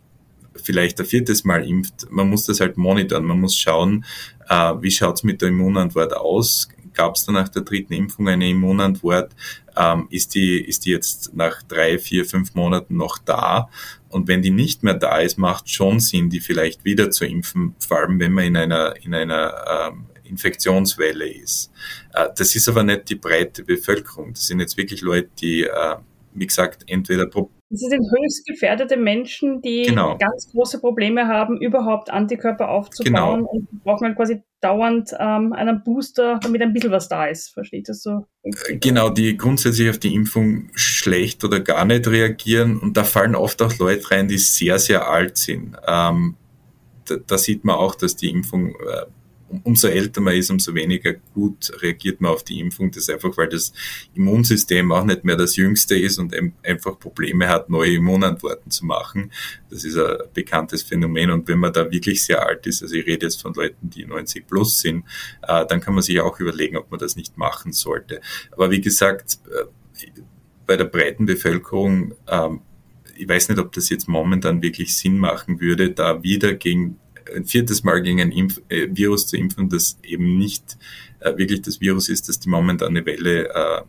vielleicht 0.62 1.00
ein 1.00 1.06
viertes 1.06 1.44
Mal 1.44 1.68
impft, 1.68 2.08
man 2.10 2.30
muss 2.30 2.46
das 2.46 2.60
halt 2.60 2.78
monitoren, 2.78 3.26
man 3.26 3.40
muss 3.40 3.58
schauen, 3.58 4.06
äh, 4.50 4.74
wie 4.82 4.92
schaut's 4.92 5.24
mit 5.24 5.42
der 5.42 5.50
Immunantwort 5.50 6.14
aus, 6.14 6.70
gab 6.94 7.16
es 7.16 7.26
dann 7.26 7.36
nach 7.36 7.50
der 7.50 7.64
dritten 7.64 7.94
Impfung 7.94 8.28
eine 8.28 8.50
Immunantwort, 8.50 9.34
ähm, 9.78 10.08
ist, 10.10 10.36
die, 10.36 10.60
ist 10.60 10.86
die 10.86 10.92
jetzt 10.92 11.34
nach 11.34 11.62
drei, 11.64 11.98
vier, 11.98 12.26
fünf 12.26 12.54
Monaten 12.56 12.98
noch 12.98 13.18
da? 13.18 13.70
Und 14.10 14.28
wenn 14.28 14.42
die 14.42 14.52
nicht 14.52 14.84
mehr 14.84 14.96
da 14.96 15.20
ist, 15.20 15.38
macht 15.38 15.70
schon 15.70 16.00
Sinn, 16.00 16.30
die 16.30 16.42
vielleicht 16.42 16.84
wieder 16.84 17.12
zu 17.12 17.26
impfen, 17.26 17.76
vor 17.80 18.00
allem 18.00 18.20
wenn 18.20 18.34
man 18.34 18.46
in 18.46 18.58
einer, 18.58 18.96
in 19.02 19.14
einer 19.14 19.90
ähm, 19.90 20.06
Infektionswelle 20.24 21.30
ist. 21.30 21.72
Äh, 22.14 22.28
das 22.36 22.56
ist 22.56 22.68
aber 22.68 22.84
nicht 22.84 23.10
die 23.10 23.16
breite 23.16 23.64
Bevölkerung. 23.64 24.34
Das 24.34 24.48
sind 24.48 24.60
jetzt 24.60 24.78
wirklich 24.78 25.02
Leute, 25.02 25.30
die, 25.40 25.64
äh, 25.64 25.96
wie 26.34 26.48
gesagt, 26.48 26.84
entweder 26.88 27.28
das 27.72 27.80
sind 27.80 28.04
höchst 28.12 28.46
gefährdete 28.46 28.98
Menschen, 28.98 29.62
die 29.62 29.84
genau. 29.84 30.18
ganz 30.18 30.52
große 30.52 30.80
Probleme 30.80 31.28
haben, 31.28 31.62
überhaupt 31.62 32.10
Antikörper 32.10 32.68
aufzubauen 32.68 33.40
genau. 33.40 33.50
und 33.50 33.84
brauchen 33.84 34.08
halt 34.08 34.18
quasi 34.18 34.44
dauernd 34.60 35.12
ähm, 35.18 35.54
einen 35.54 35.82
Booster, 35.82 36.38
damit 36.44 36.62
ein 36.62 36.74
bisschen 36.74 36.92
was 36.92 37.08
da 37.08 37.28
ist. 37.28 37.54
Versteht 37.54 37.88
das 37.88 38.04
so? 38.04 38.26
Genau, 38.82 39.10
die 39.10 39.38
grundsätzlich 39.38 39.90
auf 39.90 40.00
die 40.00 40.14
Impfung 40.14 40.70
schlecht 40.76 41.46
oder 41.46 41.62
gar 41.62 41.86
nicht 41.86 42.08
reagieren 42.08 42.78
und 42.78 42.98
da 42.98 43.06
fallen 43.06 43.36
oft 43.36 43.62
auch 43.62 43.78
Leute 43.78 44.12
rein, 44.12 44.28
die 44.28 44.38
sehr, 44.38 44.78
sehr 44.78 45.08
alt 45.08 45.38
sind. 45.38 45.78
Ähm, 45.88 46.36
da, 47.06 47.16
da, 47.26 47.38
sieht 47.38 47.64
man 47.64 47.78
auch, 47.78 47.96
dass 47.96 48.18
die 48.18 48.32
Impfung 48.32 48.72
äh, 48.72 49.06
umso 49.64 49.88
älter 49.88 50.22
man 50.22 50.36
ist, 50.36 50.50
umso 50.50 50.74
weniger 50.74 51.14
gut 51.34 51.72
reagiert 51.82 52.22
man 52.22 52.32
auf 52.32 52.44
die 52.44 52.60
Impfung. 52.60 52.92
Das 52.92 53.04
ist 53.04 53.10
einfach, 53.10 53.36
weil 53.38 53.50
das 53.50 53.74
Immunsystem 54.16 54.92
auch 54.92 55.04
nicht 55.04 55.24
mehr 55.24 55.36
das 55.36 55.56
jüngste 55.56 55.98
ist 55.98 56.18
und 56.18 56.36
einfach 56.64 57.00
Probleme 57.00 57.48
hat, 57.48 57.70
neue 57.70 57.96
Immunantworten 57.96 58.72
zu 58.72 58.86
machen. 58.86 59.32
Das 59.70 59.84
ist 59.84 59.98
ein 59.98 60.18
bekanntes 60.34 60.84
Phänomen. 60.84 61.32
Und 61.32 61.48
wenn 61.48 61.60
man 61.60 61.74
da 61.74 61.90
wirklich 61.92 62.24
sehr 62.24 62.46
alt 62.46 62.66
ist, 62.68 62.82
also 62.82 62.96
ich 62.96 63.06
rede 63.06 63.26
jetzt 63.26 63.42
von 63.42 63.54
Leuten, 63.54 63.90
die 63.90 64.06
90 64.06 64.48
plus 64.48 64.80
sind, 64.80 65.06
äh, 65.48 65.66
dann 65.66 65.82
kann 65.82 65.94
man 65.94 66.04
sich 66.04 66.20
auch 66.20 66.40
überlegen, 66.40 66.78
ob 66.78 66.92
man 66.92 67.00
das 67.00 67.16
nicht 67.16 67.38
machen 67.38 67.74
sollte. 67.74 68.22
Aber 68.52 68.72
wie 68.72 68.82
gesagt, 68.82 69.40
äh, 69.50 70.12
bei 70.66 70.78
der 70.78 70.86
breiten 70.86 71.26
Bevölkerung, 71.26 72.14
ähm, 72.28 72.62
ich 73.18 73.28
weiß 73.28 73.50
nicht, 73.50 73.60
ob 73.60 73.72
das 73.74 73.90
jetzt 73.90 74.08
momentan 74.08 74.62
wirklich 74.62 74.98
Sinn 74.98 75.18
machen 75.18 75.60
würde, 75.60 75.92
da 75.92 76.24
wieder 76.24 76.54
gegen 76.54 76.98
ein 77.36 77.46
viertes 77.46 77.84
Mal 77.84 78.02
gegen 78.02 78.22
ein 78.22 78.32
Impf 78.32 78.62
äh, 78.70 78.88
Virus 78.92 79.28
zu 79.28 79.38
impfen, 79.38 79.70
das 79.70 79.98
eben 80.04 80.38
nicht 80.38 80.78
äh, 81.20 81.38
wirklich 81.38 81.62
das 81.62 81.82
Virus 81.82 82.10
ist, 82.10 82.30
das 82.30 82.40
die 82.40 82.50
momentane 82.50 83.06
Welle 83.06 83.50
äh, 83.50 83.82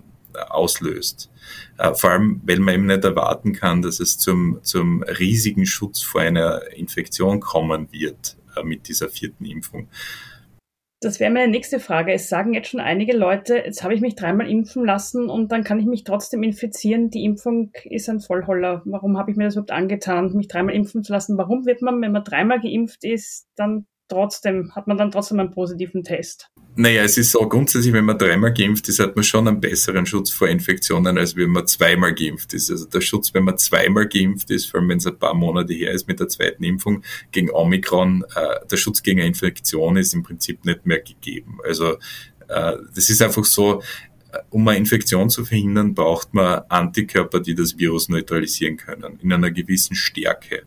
auslöst. 0.48 1.30
Äh, 1.78 1.94
vor 1.94 2.10
allem, 2.10 2.40
weil 2.44 2.58
man 2.58 2.74
eben 2.74 2.86
nicht 2.86 3.04
erwarten 3.04 3.52
kann, 3.52 3.82
dass 3.82 4.00
es 4.00 4.18
zum, 4.18 4.60
zum 4.62 5.02
riesigen 5.02 5.66
Schutz 5.66 6.02
vor 6.02 6.20
einer 6.20 6.62
Infektion 6.72 7.40
kommen 7.40 7.88
wird 7.90 8.36
äh, 8.56 8.62
mit 8.62 8.88
dieser 8.88 9.08
vierten 9.08 9.44
Impfung. 9.44 9.88
Das 11.02 11.18
wäre 11.18 11.32
meine 11.32 11.50
nächste 11.50 11.80
Frage. 11.80 12.12
Es 12.12 12.28
sagen 12.28 12.54
jetzt 12.54 12.68
schon 12.68 12.78
einige 12.78 13.16
Leute, 13.16 13.56
jetzt 13.56 13.82
habe 13.82 13.92
ich 13.92 14.00
mich 14.00 14.14
dreimal 14.14 14.48
impfen 14.48 14.84
lassen 14.84 15.28
und 15.28 15.50
dann 15.50 15.64
kann 15.64 15.80
ich 15.80 15.86
mich 15.86 16.04
trotzdem 16.04 16.44
infizieren. 16.44 17.10
Die 17.10 17.24
Impfung 17.24 17.72
ist 17.82 18.08
ein 18.08 18.20
Vollholler. 18.20 18.82
Warum 18.84 19.18
habe 19.18 19.32
ich 19.32 19.36
mir 19.36 19.42
das 19.42 19.54
überhaupt 19.54 19.72
angetan, 19.72 20.32
mich 20.34 20.46
dreimal 20.46 20.76
impfen 20.76 21.02
zu 21.02 21.12
lassen? 21.12 21.36
Warum 21.36 21.66
wird 21.66 21.82
man, 21.82 22.00
wenn 22.00 22.12
man 22.12 22.22
dreimal 22.22 22.60
geimpft 22.60 23.02
ist, 23.02 23.48
dann 23.56 23.86
trotzdem, 24.12 24.74
hat 24.74 24.86
man 24.86 24.96
dann 24.96 25.10
trotzdem 25.10 25.40
einen 25.40 25.50
positiven 25.50 26.02
Test? 26.02 26.50
Naja, 26.74 27.02
es 27.02 27.18
ist 27.18 27.32
so 27.32 27.46
grundsätzlich, 27.48 27.92
wenn 27.92 28.04
man 28.04 28.16
dreimal 28.16 28.52
geimpft 28.52 28.88
ist, 28.88 28.98
hat 28.98 29.14
man 29.14 29.24
schon 29.24 29.46
einen 29.48 29.60
besseren 29.60 30.06
Schutz 30.06 30.30
vor 30.30 30.48
Infektionen, 30.48 31.18
als 31.18 31.36
wenn 31.36 31.50
man 31.50 31.66
zweimal 31.66 32.14
geimpft 32.14 32.54
ist. 32.54 32.70
Also 32.70 32.86
der 32.86 33.00
Schutz, 33.00 33.34
wenn 33.34 33.44
man 33.44 33.58
zweimal 33.58 34.08
geimpft 34.08 34.50
ist, 34.50 34.66
vor 34.66 34.80
allem 34.80 34.88
wenn 34.88 34.98
es 34.98 35.06
ein 35.06 35.18
paar 35.18 35.34
Monate 35.34 35.74
her 35.74 35.92
ist 35.92 36.08
mit 36.08 36.20
der 36.20 36.28
zweiten 36.28 36.64
Impfung 36.64 37.02
gegen 37.30 37.50
Omikron, 37.50 38.24
äh, 38.34 38.66
der 38.70 38.76
Schutz 38.76 39.02
gegen 39.02 39.20
eine 39.20 39.28
Infektion 39.28 39.96
ist 39.96 40.14
im 40.14 40.22
Prinzip 40.22 40.64
nicht 40.64 40.86
mehr 40.86 41.00
gegeben. 41.00 41.58
Also 41.66 41.94
äh, 42.48 42.76
das 42.94 43.10
ist 43.10 43.20
einfach 43.20 43.44
so, 43.44 43.82
äh, 44.32 44.38
um 44.50 44.66
eine 44.68 44.78
Infektion 44.78 45.28
zu 45.28 45.44
verhindern, 45.44 45.94
braucht 45.94 46.32
man 46.32 46.62
Antikörper, 46.68 47.40
die 47.40 47.54
das 47.54 47.78
Virus 47.78 48.08
neutralisieren 48.08 48.76
können, 48.76 49.18
in 49.22 49.32
einer 49.32 49.50
gewissen 49.50 49.94
Stärke. 49.94 50.62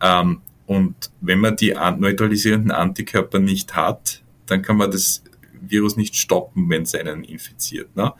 Ähm, 0.00 0.40
und 0.72 0.94
wenn 1.20 1.38
man 1.38 1.54
die 1.54 1.74
neutralisierenden 1.98 2.70
Antikörper 2.70 3.38
nicht 3.38 3.76
hat, 3.76 4.22
dann 4.46 4.62
kann 4.62 4.78
man 4.78 4.90
das 4.90 5.22
Virus 5.60 5.96
nicht 5.98 6.16
stoppen, 6.16 6.70
wenn 6.70 6.84
es 6.84 6.94
einen 6.94 7.24
infiziert. 7.24 7.94
Ne? 7.94 8.14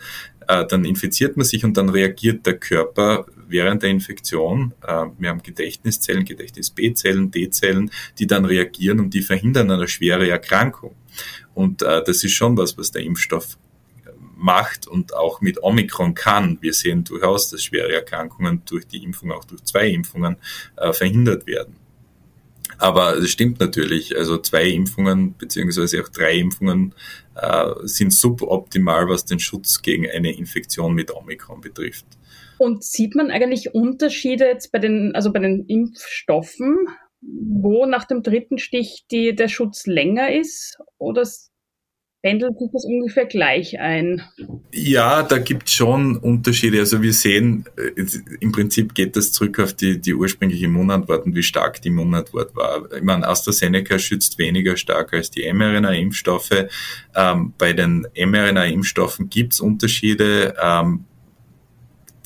Äh, 0.48 0.66
dann 0.66 0.84
infiziert 0.84 1.38
man 1.38 1.46
sich 1.46 1.64
und 1.64 1.78
dann 1.78 1.88
reagiert 1.88 2.44
der 2.44 2.58
Körper 2.58 3.24
während 3.48 3.82
der 3.82 3.88
Infektion. 3.88 4.74
Äh, 4.86 5.06
wir 5.18 5.30
haben 5.30 5.42
Gedächtniszellen, 5.42 6.26
Gedächtnis 6.26 6.68
B-Zellen, 6.68 7.30
D-Zellen, 7.30 7.90
die 8.18 8.26
dann 8.26 8.44
reagieren 8.44 9.00
und 9.00 9.14
die 9.14 9.22
verhindern 9.22 9.70
eine 9.70 9.88
schwere 9.88 10.28
Erkrankung. 10.28 10.94
Und 11.54 11.80
äh, 11.80 12.04
das 12.04 12.22
ist 12.22 12.32
schon 12.32 12.58
was, 12.58 12.76
was 12.76 12.90
der 12.90 13.02
Impfstoff 13.02 13.56
macht 14.36 14.86
und 14.86 15.14
auch 15.14 15.40
mit 15.40 15.62
Omikron 15.62 16.14
kann. 16.14 16.58
Wir 16.60 16.74
sehen 16.74 17.04
durchaus, 17.04 17.48
dass 17.48 17.64
schwere 17.64 17.94
Erkrankungen 17.94 18.62
durch 18.66 18.86
die 18.86 19.02
Impfung, 19.04 19.32
auch 19.32 19.44
durch 19.44 19.62
zwei 19.64 19.88
Impfungen, 19.88 20.36
verhindert 20.90 21.46
werden. 21.46 21.76
Aber 22.82 23.16
es 23.16 23.30
stimmt 23.30 23.60
natürlich, 23.60 24.18
also 24.18 24.38
zwei 24.38 24.68
Impfungen 24.68 25.36
beziehungsweise 25.38 26.02
auch 26.02 26.08
drei 26.08 26.34
Impfungen 26.34 26.96
äh, 27.36 27.70
sind 27.84 28.12
suboptimal, 28.12 29.08
was 29.08 29.24
den 29.24 29.38
Schutz 29.38 29.82
gegen 29.82 30.10
eine 30.10 30.36
Infektion 30.36 30.92
mit 30.92 31.14
Omikron 31.14 31.60
betrifft. 31.60 32.06
Und 32.58 32.82
sieht 32.82 33.14
man 33.14 33.30
eigentlich 33.30 33.72
Unterschiede 33.72 34.46
jetzt 34.46 34.72
bei 34.72 34.80
den, 34.80 35.14
also 35.14 35.32
bei 35.32 35.38
den 35.38 35.64
Impfstoffen, 35.66 36.88
wo 37.20 37.86
nach 37.86 38.04
dem 38.04 38.24
dritten 38.24 38.58
Stich 38.58 39.04
die, 39.12 39.32
der 39.32 39.46
Schutz 39.46 39.86
länger 39.86 40.34
ist? 40.34 40.76
Oder 40.98 41.24
pendelt 42.22 42.58
sich 42.58 42.70
das 42.72 42.84
ungefähr 42.84 43.26
gleich 43.26 43.78
ein? 43.80 44.22
Ja, 44.72 45.22
da 45.22 45.38
gibt 45.38 45.68
es 45.68 45.74
schon 45.74 46.16
Unterschiede. 46.16 46.78
Also 46.78 47.02
wir 47.02 47.12
sehen, 47.12 47.64
äh, 47.76 48.02
im 48.40 48.52
Prinzip 48.52 48.94
geht 48.94 49.16
das 49.16 49.32
zurück 49.32 49.58
auf 49.58 49.74
die, 49.74 50.00
die 50.00 50.14
ursprüngliche 50.14 50.66
Immunantwort 50.66 51.26
und 51.26 51.34
wie 51.34 51.42
stark 51.42 51.82
die 51.82 51.88
Immunantwort 51.88 52.54
war. 52.54 52.90
Ich 52.92 53.02
meine, 53.02 53.26
AstraZeneca 53.26 53.98
schützt 53.98 54.38
weniger 54.38 54.76
stark 54.76 55.12
als 55.12 55.30
die 55.30 55.52
mRNA-Impfstoffe. 55.52 56.68
Ähm, 57.14 57.52
bei 57.58 57.72
den 57.72 58.06
mRNA-Impfstoffen 58.16 59.28
gibt 59.28 59.54
es 59.54 59.60
Unterschiede. 59.60 60.54
Ähm, 60.62 61.04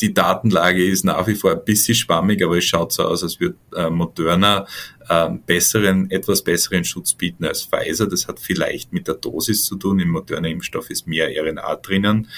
die 0.00 0.12
Datenlage 0.12 0.84
ist 0.84 1.04
nach 1.04 1.26
wie 1.26 1.34
vor 1.34 1.52
ein 1.52 1.64
bisschen 1.64 1.94
schwammig, 1.94 2.42
aber 2.44 2.58
es 2.58 2.64
schaut 2.64 2.92
so 2.92 3.04
aus, 3.04 3.22
als 3.22 3.40
würde 3.40 3.56
äh, 3.74 3.88
Moderna 3.88 4.66
äh, 5.08 5.30
besseren, 5.46 6.10
etwas 6.10 6.42
besseren 6.42 6.84
Schutz 6.84 7.14
bieten 7.14 7.44
als 7.44 7.62
Pfizer. 7.62 8.06
Das 8.06 8.28
hat 8.28 8.40
vielleicht 8.40 8.92
mit 8.92 9.08
der 9.08 9.14
Dosis 9.14 9.64
zu 9.64 9.76
tun. 9.76 9.98
Im 10.00 10.10
modernen 10.10 10.52
Impfstoff 10.52 10.90
ist 10.90 11.06
mehr 11.06 11.28
RNA 11.28 11.76
drinnen. 11.76 12.28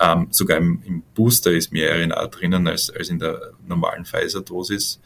Ähm, 0.00 0.28
sogar 0.30 0.58
im, 0.58 0.82
im, 0.84 1.02
Booster 1.14 1.52
ist 1.52 1.72
mehr 1.72 1.94
RNA 1.94 2.26
drinnen 2.28 2.68
als, 2.68 2.90
als 2.90 3.08
in 3.08 3.18
der 3.18 3.52
normalen 3.66 4.04
Pfizer-Dosis. 4.04 5.00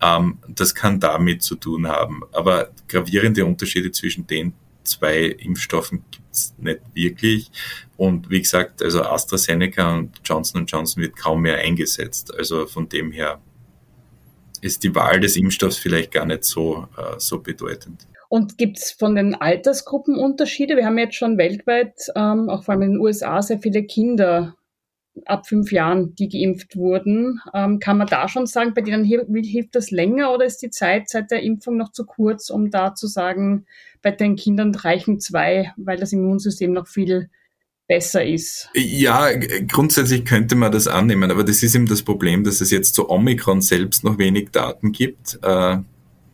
Ähm, 0.00 0.38
das 0.48 0.74
kann 0.74 1.00
damit 1.00 1.42
zu 1.42 1.56
tun 1.56 1.86
haben. 1.86 2.22
Aber 2.32 2.70
gravierende 2.88 3.44
Unterschiede 3.44 3.92
zwischen 3.92 4.26
den 4.26 4.54
zwei 4.84 5.24
Impfstoffen 5.24 6.04
gibt's 6.38 6.54
nicht 6.58 6.80
wirklich. 6.94 7.50
Und 7.96 8.30
wie 8.30 8.40
gesagt, 8.40 8.82
also 8.82 9.02
AstraZeneca 9.02 9.96
und 9.96 10.20
Johnson 10.24 10.66
Johnson 10.66 11.02
wird 11.02 11.16
kaum 11.16 11.42
mehr 11.42 11.58
eingesetzt. 11.58 12.32
Also 12.36 12.66
von 12.66 12.88
dem 12.88 13.12
her 13.12 13.40
ist 14.60 14.82
die 14.84 14.94
Wahl 14.94 15.20
des 15.20 15.36
Impfstoffs 15.36 15.78
vielleicht 15.78 16.12
gar 16.12 16.26
nicht 16.26 16.44
so, 16.44 16.88
äh, 16.96 17.18
so 17.18 17.40
bedeutend. 17.40 18.06
Und 18.28 18.58
gibt 18.58 18.78
es 18.78 18.92
von 18.92 19.14
den 19.14 19.34
Altersgruppen 19.34 20.16
Unterschiede? 20.16 20.76
Wir 20.76 20.84
haben 20.84 20.98
jetzt 20.98 21.14
schon 21.14 21.38
weltweit, 21.38 21.94
ähm, 22.14 22.50
auch 22.50 22.62
vor 22.62 22.74
allem 22.74 22.82
in 22.82 22.92
den 22.92 23.00
USA, 23.00 23.40
sehr 23.40 23.58
viele 23.58 23.84
Kinder 23.84 24.54
ab 25.26 25.46
fünf 25.46 25.72
Jahren, 25.72 26.14
die 26.14 26.28
geimpft 26.28 26.76
wurden. 26.76 27.40
Ähm, 27.54 27.78
kann 27.78 27.98
man 27.98 28.06
da 28.06 28.28
schon 28.28 28.46
sagen, 28.46 28.74
bei 28.74 28.82
denen 28.82 29.04
hilft 29.04 29.74
das 29.74 29.90
länger 29.90 30.32
oder 30.32 30.44
ist 30.44 30.62
die 30.62 30.70
Zeit 30.70 31.08
seit 31.08 31.30
der 31.30 31.42
Impfung 31.42 31.76
noch 31.76 31.92
zu 31.92 32.04
kurz, 32.04 32.50
um 32.50 32.70
da 32.70 32.94
zu 32.94 33.06
sagen, 33.06 33.66
bei 34.02 34.10
den 34.10 34.36
Kindern 34.36 34.74
reichen 34.74 35.20
zwei, 35.20 35.72
weil 35.76 35.98
das 35.98 36.12
Immunsystem 36.12 36.72
noch 36.72 36.86
viel 36.86 37.30
besser 37.88 38.24
ist. 38.24 38.68
Ja, 38.74 39.30
grundsätzlich 39.66 40.24
könnte 40.24 40.54
man 40.54 40.70
das 40.70 40.86
annehmen, 40.86 41.30
aber 41.30 41.42
das 41.42 41.62
ist 41.62 41.74
eben 41.74 41.86
das 41.86 42.02
Problem, 42.02 42.44
dass 42.44 42.60
es 42.60 42.70
jetzt 42.70 42.94
zu 42.94 43.10
Omikron 43.10 43.62
selbst 43.62 44.04
noch 44.04 44.18
wenig 44.18 44.50
Daten 44.50 44.92
gibt. 44.92 45.38
Äh, 45.42 45.78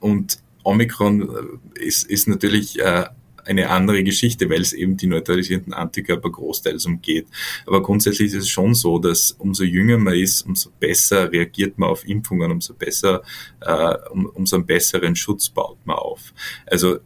und 0.00 0.38
Omikron 0.64 1.60
ist, 1.74 2.10
ist 2.10 2.26
natürlich 2.26 2.80
äh, 2.80 3.04
eine 3.44 3.70
andere 3.70 4.02
Geschichte, 4.04 4.48
weil 4.50 4.60
es 4.60 4.72
eben 4.72 4.96
die 4.96 5.06
neutralisierenden 5.06 5.72
Antikörper 5.72 6.30
großteils 6.30 6.86
umgeht. 6.86 7.26
Aber 7.66 7.82
grundsätzlich 7.82 8.28
ist 8.28 8.34
es 8.34 8.48
schon 8.48 8.74
so, 8.74 8.98
dass 8.98 9.32
umso 9.32 9.64
jünger 9.64 9.98
man 9.98 10.14
ist, 10.14 10.42
umso 10.42 10.70
besser 10.78 11.30
reagiert 11.30 11.78
man 11.78 11.90
auf 11.90 12.06
Impfungen, 12.06 12.50
umso 12.50 12.74
besser, 12.74 13.22
äh, 13.60 13.94
um, 14.10 14.26
umso 14.26 14.56
einen 14.56 14.66
besseren 14.66 15.16
Schutz 15.16 15.48
baut 15.48 15.78
man 15.84 15.96
auf. 15.96 16.32
Also 16.66 16.98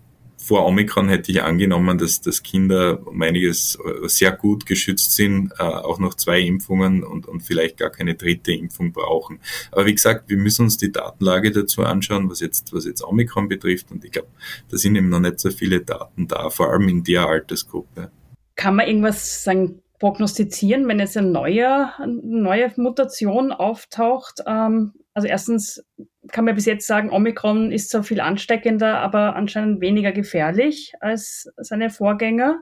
vor 0.48 0.64
Omikron 0.64 1.10
hätte 1.10 1.30
ich 1.30 1.42
angenommen, 1.42 1.98
dass, 1.98 2.22
dass 2.22 2.42
Kinder 2.42 3.06
um 3.06 3.20
einiges 3.20 3.76
äh, 3.84 4.08
sehr 4.08 4.32
gut 4.32 4.64
geschützt 4.64 5.14
sind, 5.14 5.52
äh, 5.58 5.62
auch 5.62 5.98
noch 5.98 6.14
zwei 6.14 6.40
Impfungen 6.40 7.04
und, 7.04 7.28
und 7.28 7.42
vielleicht 7.42 7.76
gar 7.76 7.90
keine 7.90 8.14
dritte 8.14 8.52
Impfung 8.52 8.92
brauchen. 8.92 9.40
Aber 9.70 9.84
wie 9.84 9.94
gesagt, 9.94 10.30
wir 10.30 10.38
müssen 10.38 10.62
uns 10.62 10.78
die 10.78 10.90
Datenlage 10.90 11.52
dazu 11.52 11.82
anschauen, 11.82 12.30
was 12.30 12.40
jetzt, 12.40 12.72
was 12.72 12.86
jetzt 12.86 13.04
Omikron 13.04 13.48
betrifft. 13.48 13.90
Und 13.90 14.06
ich 14.06 14.10
glaube, 14.10 14.28
da 14.70 14.78
sind 14.78 14.96
eben 14.96 15.10
noch 15.10 15.20
nicht 15.20 15.38
so 15.38 15.50
viele 15.50 15.82
Daten 15.82 16.28
da, 16.28 16.48
vor 16.48 16.72
allem 16.72 16.88
in 16.88 17.04
der 17.04 17.26
Altersgruppe. 17.26 18.10
Kann 18.56 18.76
man 18.76 18.86
irgendwas 18.86 19.44
sagen, 19.44 19.82
prognostizieren, 19.98 20.88
wenn 20.88 20.98
jetzt 20.98 21.18
eine 21.18 21.28
neue, 21.28 21.94
eine 21.98 22.20
neue 22.22 22.72
Mutation 22.76 23.52
auftaucht? 23.52 24.40
Ähm, 24.46 24.94
also 25.12 25.28
erstens 25.28 25.84
kann 26.30 26.44
man 26.44 26.54
bis 26.54 26.66
jetzt 26.66 26.86
sagen, 26.86 27.10
Omikron 27.10 27.72
ist 27.72 27.90
zwar 27.90 28.02
viel 28.02 28.20
ansteckender, 28.20 28.98
aber 28.98 29.36
anscheinend 29.36 29.80
weniger 29.80 30.12
gefährlich 30.12 30.92
als 31.00 31.50
seine 31.56 31.90
Vorgänger. 31.90 32.58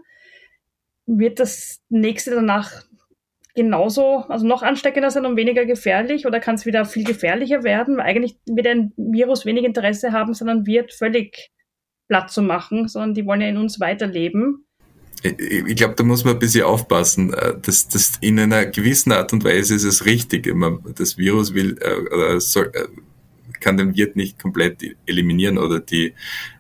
Wird 1.07 1.39
das 1.39 1.81
nächste 1.89 2.33
danach 2.33 2.85
genauso, 3.55 4.25
also 4.29 4.47
noch 4.47 4.63
ansteckender 4.63 5.11
sein 5.11 5.27
und 5.27 5.37
weniger 5.37 5.65
gefährlich 5.65 6.27
oder 6.27 6.41
kann 6.41 6.57
es 6.57 6.67
wieder 6.67 6.85
viel 6.85 7.05
gefährlicher 7.05 7.65
werden? 7.65 7.97
Weil 7.97 8.07
eigentlich 8.07 8.39
wird 8.47 8.67
ein 8.67 8.93
Virus 8.97 9.47
wenig 9.47 9.65
Interesse 9.65 10.13
haben, 10.13 10.35
sondern 10.35 10.67
wird 10.67 10.93
völlig 10.93 11.51
platt 12.09 12.31
zu 12.31 12.43
machen, 12.43 12.87
sondern 12.87 13.15
die 13.15 13.27
wollen 13.27 13.41
ja 13.41 13.49
in 13.49 13.57
uns 13.57 13.81
weiterleben. 13.81 14.67
Ich 15.23 15.77
glaube, 15.77 15.95
da 15.97 16.05
muss 16.05 16.25
man 16.25 16.35
ein 16.35 16.39
bisschen 16.39 16.65
aufpassen. 16.65 17.33
Äh, 17.33 17.55
das, 17.61 17.89
das 17.89 18.13
in 18.21 18.39
einer 18.39 18.67
gewissen 18.67 19.13
Art 19.13 19.33
und 19.33 19.45
Weise 19.45 19.75
ist 19.75 19.85
es 19.85 20.05
richtig. 20.05 20.49
Das 20.97 21.19
Virus 21.19 21.55
will, 21.55 21.79
äh, 21.79 22.39
soll, 22.39 22.71
äh, 22.75 22.87
kann 23.61 23.77
den 23.77 23.97
Wirt 23.97 24.17
nicht 24.17 24.39
komplett 24.39 24.83
eliminieren 25.07 25.59
oder 25.59 25.81
die, 25.81 26.15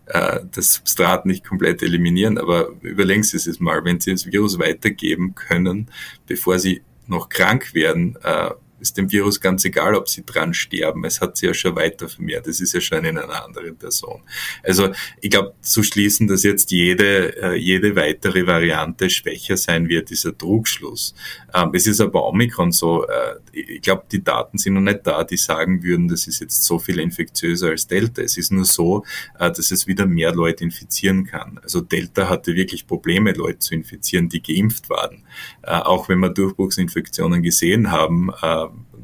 äh, 0.06 0.40
das 0.52 0.74
Substrat 0.74 1.26
nicht 1.26 1.44
komplett 1.44 1.82
eliminieren. 1.82 2.38
Aber 2.38 2.70
überlegen 2.82 3.22
Sie 3.22 3.36
es 3.36 3.60
mal, 3.60 3.84
wenn 3.84 4.00
Sie 4.00 4.12
das 4.12 4.26
Virus 4.26 4.58
weitergeben 4.58 5.34
können, 5.34 5.90
bevor 6.26 6.58
Sie 6.58 6.82
noch 7.06 7.28
krank 7.28 7.74
werden, 7.74 8.16
äh, 8.22 8.50
ist 8.80 8.96
dem 8.96 9.10
Virus 9.10 9.40
ganz 9.40 9.64
egal, 9.64 9.94
ob 9.94 10.08
sie 10.08 10.24
dran 10.24 10.54
sterben. 10.54 11.04
Es 11.04 11.20
hat 11.20 11.36
sie 11.36 11.46
ja 11.46 11.54
schon 11.54 11.76
weiter 11.76 12.08
vermehrt. 12.08 12.46
Es 12.46 12.60
ist 12.60 12.72
ja 12.72 12.80
schon 12.80 13.04
in 13.04 13.18
einer 13.18 13.44
anderen 13.44 13.76
Person. 13.76 14.22
Also 14.62 14.90
ich 15.20 15.30
glaube, 15.30 15.54
zu 15.60 15.82
schließen, 15.82 16.26
dass 16.26 16.42
jetzt 16.42 16.70
jede, 16.70 17.36
äh, 17.42 17.56
jede 17.56 17.96
weitere 17.96 18.46
Variante 18.46 19.08
schwächer 19.10 19.56
sein 19.56 19.88
wird, 19.88 20.10
ist 20.10 20.26
ein 20.26 20.36
Trugschluss. 20.36 21.14
Ähm, 21.54 21.70
es 21.72 21.86
ist 21.86 22.00
aber 22.00 22.26
Omikron 22.26 22.72
so, 22.72 23.06
äh, 23.06 23.36
ich 23.56 23.82
glaube, 23.82 24.04
die 24.10 24.22
Daten 24.22 24.58
sind 24.58 24.74
noch 24.74 24.80
nicht 24.80 25.06
da, 25.06 25.24
die 25.24 25.36
sagen 25.36 25.82
würden, 25.82 26.08
das 26.08 26.26
ist 26.26 26.40
jetzt 26.40 26.62
so 26.64 26.78
viel 26.78 26.98
infektiöser 26.98 27.68
als 27.70 27.86
Delta. 27.86 28.22
Es 28.22 28.36
ist 28.36 28.52
nur 28.52 28.64
so, 28.64 29.04
äh, 29.38 29.50
dass 29.50 29.70
es 29.70 29.86
wieder 29.86 30.06
mehr 30.06 30.34
Leute 30.34 30.64
infizieren 30.64 31.24
kann. 31.24 31.58
Also 31.62 31.80
Delta 31.80 32.28
hatte 32.28 32.54
wirklich 32.54 32.86
Probleme, 32.86 33.32
Leute 33.32 33.60
zu 33.60 33.74
infizieren, 33.74 34.28
die 34.28 34.42
geimpft 34.42 34.90
waren. 34.90 35.22
Auch 35.62 36.08
wenn 36.08 36.20
wir 36.20 36.30
Durchbruchsinfektionen 36.30 37.42
gesehen 37.42 37.90
haben, 37.90 38.30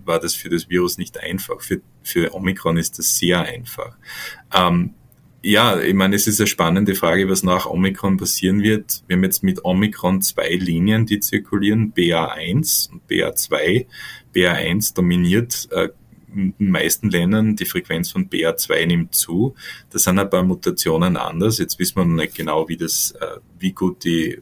war 0.05 0.21
das 0.21 0.35
für 0.35 0.49
das 0.49 0.69
Virus 0.69 0.99
nicht 0.99 1.19
einfach. 1.19 1.61
Für, 1.61 1.81
für 2.03 2.35
Omikron 2.35 2.77
ist 2.77 2.99
das 2.99 3.17
sehr 3.17 3.43
einfach. 3.43 3.97
Ähm, 4.55 4.95
ja, 5.43 5.81
ich 5.81 5.95
meine, 5.95 6.17
es 6.17 6.27
ist 6.27 6.41
eine 6.41 6.47
spannende 6.47 6.95
Frage, 6.95 7.29
was 7.29 7.43
nach 7.43 7.67
Omikron 7.67 8.17
passieren 8.17 8.63
wird. 8.63 9.03
Wir 9.07 9.17
haben 9.17 9.25
jetzt 9.25 9.43
mit 9.43 9.65
Omikron 9.65 10.23
zwei 10.23 10.51
Linien, 10.51 11.07
die 11.07 11.21
zirkulieren, 11.21 11.93
BA1 11.93 12.91
und 12.93 13.03
BA2. 13.09 13.87
BA1 14.35 14.95
dominiert 14.95 15.69
äh, 15.73 15.89
in 16.35 16.55
den 16.59 16.71
meisten 16.71 17.11
Ländern, 17.11 17.57
die 17.57 17.65
Frequenz 17.65 18.11
von 18.11 18.31
BA2 18.31 18.87
nimmt 18.87 19.15
zu. 19.15 19.55
Da 19.91 19.99
sind 19.99 20.19
ein 20.19 20.31
paar 20.31 20.45
Mutationen 20.45 21.17
anders. 21.17 21.59
Jetzt 21.59 21.79
wissen 21.79 21.97
wir 21.97 22.05
noch 22.05 22.23
nicht 22.23 22.35
genau, 22.35 22.69
wie 22.69 22.77
das, 22.77 23.13
äh, 23.21 23.39
wie 23.59 23.73
gut 23.73 24.05
die 24.05 24.41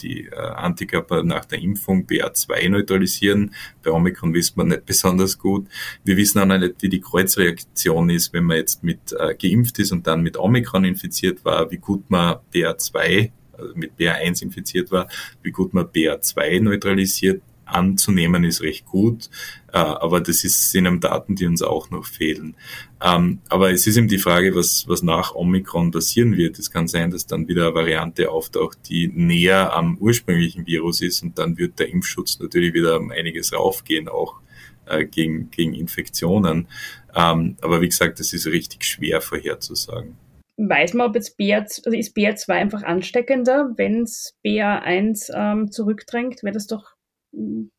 die 0.00 0.26
äh, 0.26 0.36
Antikörper 0.36 1.22
nach 1.22 1.44
der 1.44 1.60
Impfung 1.60 2.06
BA2 2.06 2.68
neutralisieren. 2.68 3.54
Bei 3.82 3.90
Omikron 3.90 4.34
wissen 4.34 4.56
wir 4.56 4.64
nicht 4.64 4.84
besonders 4.86 5.38
gut. 5.38 5.66
Wir 6.04 6.16
wissen 6.16 6.38
auch 6.38 6.58
nicht, 6.58 6.82
wie 6.82 6.88
die 6.88 7.00
Kreuzreaktion 7.00 8.10
ist, 8.10 8.32
wenn 8.32 8.44
man 8.44 8.58
jetzt 8.58 8.82
mit 8.84 9.12
äh, 9.18 9.34
geimpft 9.34 9.78
ist 9.78 9.92
und 9.92 10.06
dann 10.06 10.22
mit 10.22 10.36
Omikron 10.36 10.84
infiziert 10.84 11.44
war, 11.44 11.70
wie 11.70 11.78
gut 11.78 12.08
man 12.10 12.36
BA2 12.52 13.32
also 13.58 13.74
mit 13.74 13.92
BA1 13.98 14.42
infiziert 14.42 14.90
war, 14.92 15.08
wie 15.42 15.50
gut 15.50 15.74
man 15.74 15.86
BA2 15.86 16.62
neutralisiert 16.62 17.42
anzunehmen 17.68 18.44
ist 18.44 18.62
recht 18.62 18.86
gut, 18.86 19.30
äh, 19.72 19.78
aber 19.78 20.20
das 20.20 20.44
ist, 20.44 20.70
sind 20.70 20.86
eben 20.86 21.00
Daten, 21.00 21.36
die 21.36 21.46
uns 21.46 21.62
auch 21.62 21.90
noch 21.90 22.06
fehlen. 22.06 22.56
Ähm, 23.02 23.40
aber 23.48 23.70
es 23.70 23.86
ist 23.86 23.96
eben 23.96 24.08
die 24.08 24.18
Frage, 24.18 24.54
was, 24.54 24.86
was 24.88 25.02
nach 25.02 25.34
Omikron 25.34 25.90
passieren 25.90 26.36
wird. 26.36 26.58
Es 26.58 26.70
kann 26.70 26.88
sein, 26.88 27.10
dass 27.10 27.26
dann 27.26 27.48
wieder 27.48 27.66
eine 27.66 27.74
Variante 27.74 28.30
auftaucht, 28.30 28.78
die 28.88 29.08
näher 29.08 29.74
am 29.74 29.98
ursprünglichen 29.98 30.66
Virus 30.66 31.00
ist 31.00 31.22
und 31.22 31.38
dann 31.38 31.58
wird 31.58 31.78
der 31.78 31.88
Impfschutz 31.88 32.38
natürlich 32.40 32.74
wieder 32.74 32.98
um 32.98 33.10
einiges 33.10 33.52
raufgehen, 33.52 34.08
auch 34.08 34.40
äh, 34.86 35.04
gegen, 35.04 35.50
gegen 35.50 35.74
Infektionen. 35.74 36.68
Ähm, 37.14 37.56
aber 37.60 37.80
wie 37.80 37.88
gesagt, 37.88 38.20
das 38.20 38.32
ist 38.32 38.46
richtig 38.46 38.84
schwer 38.84 39.20
vorherzusagen 39.20 40.16
weiß 40.58 40.94
man, 40.94 41.08
ob 41.08 41.14
jetzt 41.14 41.36
BA, 41.36 41.58
also 41.58 41.90
ist 41.92 42.16
BA2 42.16 42.50
einfach 42.50 42.82
ansteckender, 42.82 43.72
wenn 43.76 44.02
es 44.02 44.34
BA1 44.44 45.30
ähm, 45.32 45.70
zurückdrängt, 45.70 46.42
wäre 46.42 46.52
das 46.52 46.66
doch 46.66 46.97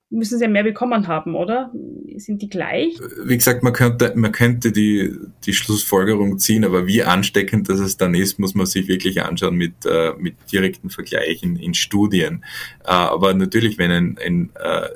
müssen 0.10 0.40
sie 0.40 0.44
ja 0.44 0.50
mehr 0.50 0.64
bekommen 0.64 1.08
haben, 1.08 1.36
oder? 1.36 1.72
Sind 2.18 2.42
die 2.42 2.50
gleich? 2.50 3.00
Wie 3.24 3.38
gesagt, 3.38 3.64
man 3.64 3.74
könnte, 3.74 4.14
man 4.16 4.32
könnte 4.32 4.72
die, 4.72 5.16
die 5.46 5.54
Schlussfolgerung 5.54 6.40
ziehen, 6.40 6.66
aber 6.66 6.88
wie 6.88 7.04
ansteckend 7.04 7.70
das 7.70 7.80
es 7.80 7.98
dann 7.98 8.16
ist, 8.16 8.40
muss 8.40 8.56
man 8.56 8.66
sich 8.66 8.88
wirklich 8.88 9.22
anschauen 9.22 9.56
mit, 9.56 9.86
äh, 9.86 10.14
mit 10.18 10.36
direkten 10.52 10.90
Vergleichen 10.90 11.56
in 11.56 11.74
Studien. 11.74 12.44
Äh, 12.84 12.92
aber 12.92 13.34
natürlich, 13.34 13.78
wenn 13.78 13.92
ein, 13.92 14.18
ein 14.24 14.50
äh, 14.56 14.90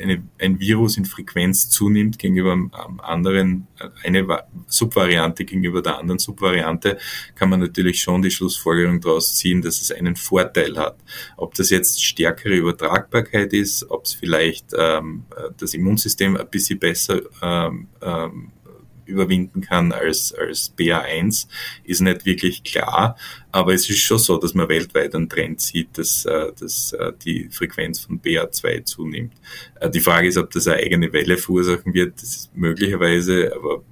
eine, 0.00 0.22
ein 0.38 0.60
Virus 0.60 0.96
in 0.96 1.04
Frequenz 1.04 1.70
zunimmt 1.70 2.18
gegenüber 2.18 2.52
einem 2.52 2.70
anderen, 3.02 3.66
eine 4.04 4.26
Subvariante 4.66 5.44
gegenüber 5.44 5.82
der 5.82 5.98
anderen 5.98 6.18
Subvariante, 6.18 6.98
kann 7.34 7.50
man 7.50 7.60
natürlich 7.60 8.00
schon 8.00 8.22
die 8.22 8.30
Schlussfolgerung 8.30 9.00
daraus 9.00 9.34
ziehen, 9.36 9.62
dass 9.62 9.80
es 9.80 9.92
einen 9.92 10.16
Vorteil 10.16 10.76
hat. 10.76 10.96
Ob 11.36 11.54
das 11.54 11.70
jetzt 11.70 12.02
stärkere 12.02 12.54
Übertragbarkeit 12.54 13.52
ist, 13.52 13.90
ob 13.90 14.04
es 14.04 14.14
vielleicht 14.14 14.72
ähm, 14.76 15.24
das 15.58 15.74
Immunsystem 15.74 16.36
ein 16.36 16.48
bisschen 16.48 16.78
besser 16.78 17.20
ähm, 17.42 17.88
ähm, 18.02 18.52
überwinden 19.08 19.60
kann 19.60 19.92
als, 19.92 20.32
als 20.32 20.74
BA1, 20.76 21.48
ist 21.84 22.00
nicht 22.00 22.26
wirklich 22.26 22.62
klar. 22.62 23.16
Aber 23.50 23.72
es 23.72 23.88
ist 23.88 24.00
schon 24.00 24.18
so, 24.18 24.36
dass 24.38 24.54
man 24.54 24.68
weltweit 24.68 25.14
einen 25.14 25.28
Trend 25.28 25.60
sieht, 25.60 25.96
dass, 25.96 26.24
äh, 26.26 26.52
dass 26.58 26.92
äh, 26.92 27.12
die 27.24 27.48
Frequenz 27.50 28.00
von 28.00 28.20
BA2 28.20 28.84
zunimmt. 28.84 29.34
Äh, 29.80 29.90
die 29.90 30.00
Frage 30.00 30.28
ist, 30.28 30.36
ob 30.36 30.50
das 30.50 30.66
eine 30.66 30.76
eigene 30.76 31.12
Welle 31.12 31.36
verursachen 31.36 31.94
wird. 31.94 32.16
Das 32.16 32.36
ist 32.36 32.56
möglicherweise, 32.56 33.52
aber 33.54 33.82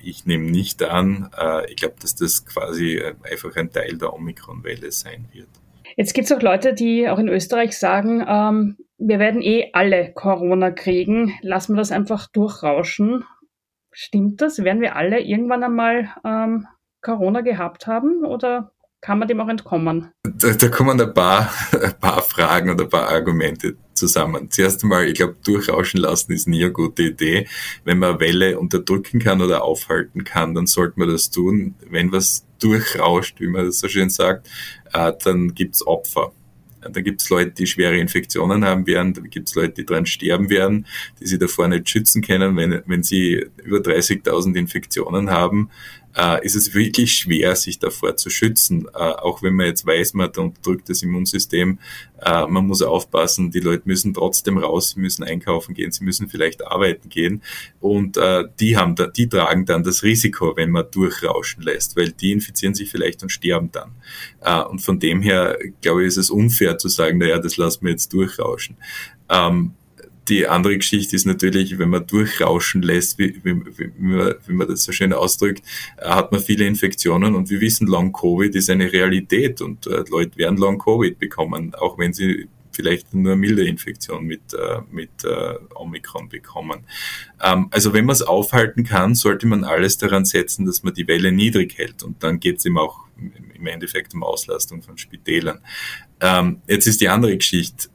ich 0.00 0.26
nehme 0.26 0.50
nicht 0.50 0.82
an. 0.84 1.28
Ich 1.68 1.76
glaube, 1.76 1.96
dass 2.00 2.14
das 2.14 2.46
quasi 2.46 3.02
einfach 3.24 3.56
ein 3.56 3.70
Teil 3.72 3.98
der 3.98 4.14
Omikron-Welle 4.14 4.92
sein 4.92 5.26
wird. 5.32 5.48
Jetzt 5.96 6.14
gibt 6.14 6.30
es 6.30 6.32
auch 6.32 6.40
Leute, 6.40 6.72
die 6.72 7.08
auch 7.08 7.18
in 7.18 7.28
Österreich 7.28 7.76
sagen, 7.76 8.24
ähm, 8.26 8.76
wir 8.98 9.18
werden 9.18 9.42
eh 9.42 9.70
alle 9.72 10.12
Corona 10.12 10.70
kriegen, 10.70 11.34
lassen 11.42 11.74
wir 11.74 11.78
das 11.78 11.92
einfach 11.92 12.26
durchrauschen. 12.28 13.24
Stimmt 14.00 14.40
das? 14.40 14.62
Werden 14.62 14.80
wir 14.80 14.94
alle 14.94 15.18
irgendwann 15.18 15.64
einmal 15.64 16.10
ähm, 16.24 16.68
Corona 17.02 17.40
gehabt 17.40 17.88
haben 17.88 18.24
oder 18.24 18.70
kann 19.00 19.18
man 19.18 19.26
dem 19.26 19.40
auch 19.40 19.48
entkommen? 19.48 20.12
Da, 20.22 20.52
da 20.52 20.68
kommen 20.68 21.00
ein 21.00 21.12
paar, 21.12 21.52
ein 21.82 21.98
paar 21.98 22.22
Fragen 22.22 22.70
oder 22.70 22.84
ein 22.84 22.90
paar 22.90 23.08
Argumente 23.08 23.74
zusammen. 23.94 24.52
Zuerst 24.52 24.84
einmal, 24.84 25.08
ich 25.08 25.14
glaube, 25.14 25.38
durchrauschen 25.42 25.98
lassen 25.98 26.30
ist 26.30 26.46
nie 26.46 26.62
eine 26.62 26.72
gute 26.72 27.02
Idee. 27.02 27.48
Wenn 27.82 27.98
man 27.98 28.20
Welle 28.20 28.60
unterdrücken 28.60 29.18
kann 29.18 29.42
oder 29.42 29.64
aufhalten 29.64 30.22
kann, 30.22 30.54
dann 30.54 30.68
sollte 30.68 31.00
man 31.00 31.08
das 31.08 31.30
tun. 31.30 31.74
Wenn 31.90 32.12
was 32.12 32.46
durchrauscht, 32.60 33.40
wie 33.40 33.48
man 33.48 33.66
das 33.66 33.80
so 33.80 33.88
schön 33.88 34.10
sagt, 34.10 34.48
äh, 34.92 35.12
dann 35.24 35.54
gibt's 35.54 35.84
Opfer. 35.84 36.30
Da 36.80 37.00
gibt 37.00 37.22
es 37.22 37.30
Leute, 37.30 37.50
die 37.50 37.66
schwere 37.66 37.96
Infektionen 37.98 38.64
haben 38.64 38.86
werden, 38.86 39.14
da 39.14 39.20
gibt 39.22 39.48
es 39.48 39.54
Leute, 39.54 39.74
die 39.74 39.86
dran 39.86 40.06
sterben 40.06 40.50
werden, 40.50 40.86
die 41.20 41.26
sie 41.26 41.38
davor 41.38 41.68
nicht 41.68 41.88
schützen 41.88 42.22
können. 42.22 42.56
Wenn, 42.56 42.82
wenn 42.86 43.02
sie 43.02 43.46
über 43.62 43.78
30.000 43.78 44.56
Infektionen 44.56 45.30
haben, 45.30 45.70
äh, 46.18 46.44
ist 46.44 46.56
es 46.56 46.74
wirklich 46.74 47.12
schwer, 47.12 47.54
sich 47.54 47.78
davor 47.78 48.16
zu 48.16 48.28
schützen. 48.28 48.88
Äh, 48.92 48.98
auch 48.98 49.42
wenn 49.42 49.54
man 49.54 49.66
jetzt 49.66 49.86
weiß, 49.86 50.14
man 50.14 50.26
hat 50.26 50.38
unterdrücktes 50.38 51.02
Immunsystem, 51.02 51.78
äh, 52.20 52.46
man 52.46 52.66
muss 52.66 52.82
aufpassen, 52.82 53.50
die 53.50 53.60
Leute 53.60 53.82
müssen 53.84 54.14
trotzdem 54.14 54.58
raus, 54.58 54.90
sie 54.90 55.00
müssen 55.00 55.22
einkaufen 55.22 55.74
gehen, 55.74 55.92
sie 55.92 56.04
müssen 56.04 56.28
vielleicht 56.28 56.66
arbeiten 56.66 57.08
gehen 57.08 57.42
und 57.80 58.16
äh, 58.16 58.44
die 58.58 58.76
haben 58.76 58.96
da, 58.96 59.06
die 59.06 59.28
tragen 59.28 59.64
dann 59.64 59.84
das 59.84 60.02
Risiko, 60.02 60.56
wenn 60.56 60.70
man 60.70 60.90
durchrauschen 60.90 61.62
lässt, 61.62 61.96
weil 61.96 62.10
die 62.10 62.32
infizieren 62.32 62.74
sich 62.74 62.90
vielleicht 62.90 63.22
und 63.22 63.30
sterben 63.30 63.70
dann. 63.70 63.92
Äh, 64.40 64.62
und 64.62 64.80
von 64.80 64.98
dem 64.98 65.22
her, 65.22 65.56
glaube 65.80 66.02
ich, 66.02 66.08
ist 66.08 66.16
es 66.16 66.30
unfair 66.30 66.78
zu 66.78 66.88
sagen, 66.88 67.18
naja, 67.18 67.38
das 67.38 67.56
lassen 67.56 67.84
wir 67.84 67.92
jetzt 67.92 68.12
durchrauschen. 68.12 68.76
Ähm, 69.28 69.74
die 70.28 70.46
andere 70.46 70.76
Geschichte 70.76 71.16
ist 71.16 71.26
natürlich, 71.26 71.78
wenn 71.78 71.90
man 71.90 72.06
durchrauschen 72.06 72.82
lässt, 72.82 73.18
wie, 73.18 73.40
wie, 73.42 73.56
wie, 73.78 73.90
man, 73.98 74.34
wie 74.46 74.52
man 74.52 74.68
das 74.68 74.82
so 74.82 74.92
schön 74.92 75.12
ausdrückt, 75.12 75.62
äh, 75.96 76.08
hat 76.08 76.32
man 76.32 76.40
viele 76.40 76.66
Infektionen 76.66 77.34
und 77.34 77.50
wir 77.50 77.60
wissen, 77.60 77.86
Long-Covid 77.86 78.54
ist 78.54 78.70
eine 78.70 78.92
Realität 78.92 79.60
und 79.60 79.86
äh, 79.86 80.04
Leute 80.10 80.36
werden 80.36 80.58
Long-Covid 80.58 81.18
bekommen, 81.18 81.74
auch 81.74 81.98
wenn 81.98 82.12
sie 82.12 82.48
vielleicht 82.72 83.12
nur 83.12 83.34
milde 83.34 83.66
Infektion 83.66 84.24
mit, 84.24 84.54
äh, 84.54 84.80
mit 84.92 85.10
äh, 85.24 85.54
Omikron 85.74 86.28
bekommen. 86.28 86.86
Ähm, 87.42 87.66
also 87.72 87.92
wenn 87.92 88.04
man 88.04 88.14
es 88.14 88.22
aufhalten 88.22 88.84
kann, 88.84 89.16
sollte 89.16 89.48
man 89.48 89.64
alles 89.64 89.98
daran 89.98 90.24
setzen, 90.24 90.64
dass 90.64 90.84
man 90.84 90.94
die 90.94 91.08
Welle 91.08 91.32
niedrig 91.32 91.76
hält 91.76 92.04
und 92.04 92.22
dann 92.22 92.38
geht 92.38 92.58
es 92.58 92.66
eben 92.66 92.78
auch 92.78 93.00
im 93.16 93.66
Endeffekt 93.66 94.14
um 94.14 94.22
Auslastung 94.22 94.82
von 94.82 94.96
Spitälern. 94.96 95.58
Ähm, 96.20 96.62
jetzt 96.68 96.86
ist 96.86 97.00
die 97.00 97.08
andere 97.08 97.36
Geschichte 97.36 97.88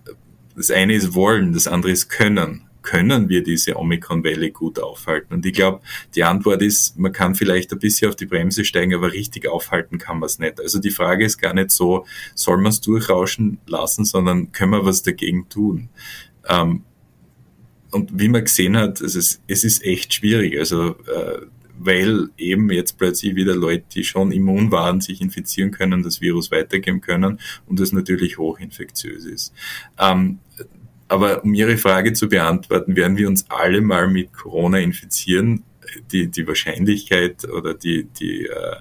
das 0.56 0.72
eine 0.72 0.94
ist 0.94 1.14
wollen, 1.14 1.54
das 1.54 1.68
andere 1.68 1.92
ist 1.92 2.10
können. 2.10 2.64
Können 2.82 3.30
wir 3.30 3.44
diese 3.44 3.78
Omikron-Welle 3.78 4.52
gut 4.52 4.78
aufhalten? 4.78 5.34
Und 5.34 5.46
ich 5.46 5.54
glaube, 5.54 5.82
die 6.16 6.24
Antwort 6.26 6.62
ist, 6.62 7.00
man 7.00 7.14
kann 7.14 7.34
vielleicht 7.34 7.72
ein 7.72 7.80
bisschen 7.80 8.10
auf 8.10 8.18
die 8.18 8.26
Bremse 8.26 8.66
steigen, 8.66 8.94
aber 8.94 9.14
richtig 9.14 9.48
aufhalten 9.48 9.98
kann 9.98 10.20
man 10.20 10.28
es 10.28 10.38
nicht. 10.38 10.60
Also 10.60 10.80
die 10.80 10.92
Frage 10.92 11.24
ist 11.24 11.38
gar 11.38 11.54
nicht 11.54 11.72
so, 11.72 12.06
soll 12.36 12.58
man 12.58 12.72
es 12.72 12.82
durchrauschen 12.82 13.60
lassen, 13.68 14.04
sondern 14.04 14.52
können 14.52 14.72
wir 14.72 14.86
was 14.86 15.02
dagegen 15.02 15.48
tun? 15.48 15.90
Ähm, 16.48 16.84
und 17.92 18.20
wie 18.20 18.28
man 18.28 18.44
gesehen 18.44 18.76
hat, 18.76 19.00
es 19.02 19.16
ist, 19.16 19.42
es 19.48 19.64
ist 19.64 19.84
echt 19.84 20.14
schwierig. 20.16 20.60
Also 20.60 20.96
äh, 21.06 21.46
weil 21.86 22.30
eben 22.38 22.72
jetzt 22.72 22.98
plötzlich 22.98 23.36
wieder 23.36 23.56
Leute, 23.56 23.86
die 23.94 24.04
schon 24.04 24.32
immun 24.32 24.72
waren, 24.72 25.02
sich 25.02 25.22
infizieren 25.22 25.72
können, 25.72 26.04
das 26.04 26.22
Virus 26.22 26.52
weitergeben 26.52 27.02
können 27.02 27.40
und 27.66 27.80
das 27.80 27.92
natürlich 27.92 28.38
hochinfektiös 28.38 29.26
ist. 29.26 29.54
Ähm, 30.00 30.40
aber 31.08 31.44
um 31.44 31.54
Ihre 31.54 31.78
Frage 31.78 32.14
zu 32.14 32.28
beantworten, 32.28 32.96
werden 32.96 33.18
wir 33.18 33.28
uns 33.28 33.46
alle 33.50 33.82
mal 33.82 34.08
mit 34.08 34.34
Corona 34.34 34.80
infizieren? 34.80 35.64
Die, 36.12 36.28
die 36.28 36.48
Wahrscheinlichkeit 36.48 37.48
oder 37.48 37.76
die, 37.76 38.06
die, 38.06 38.48
äh, 38.48 38.78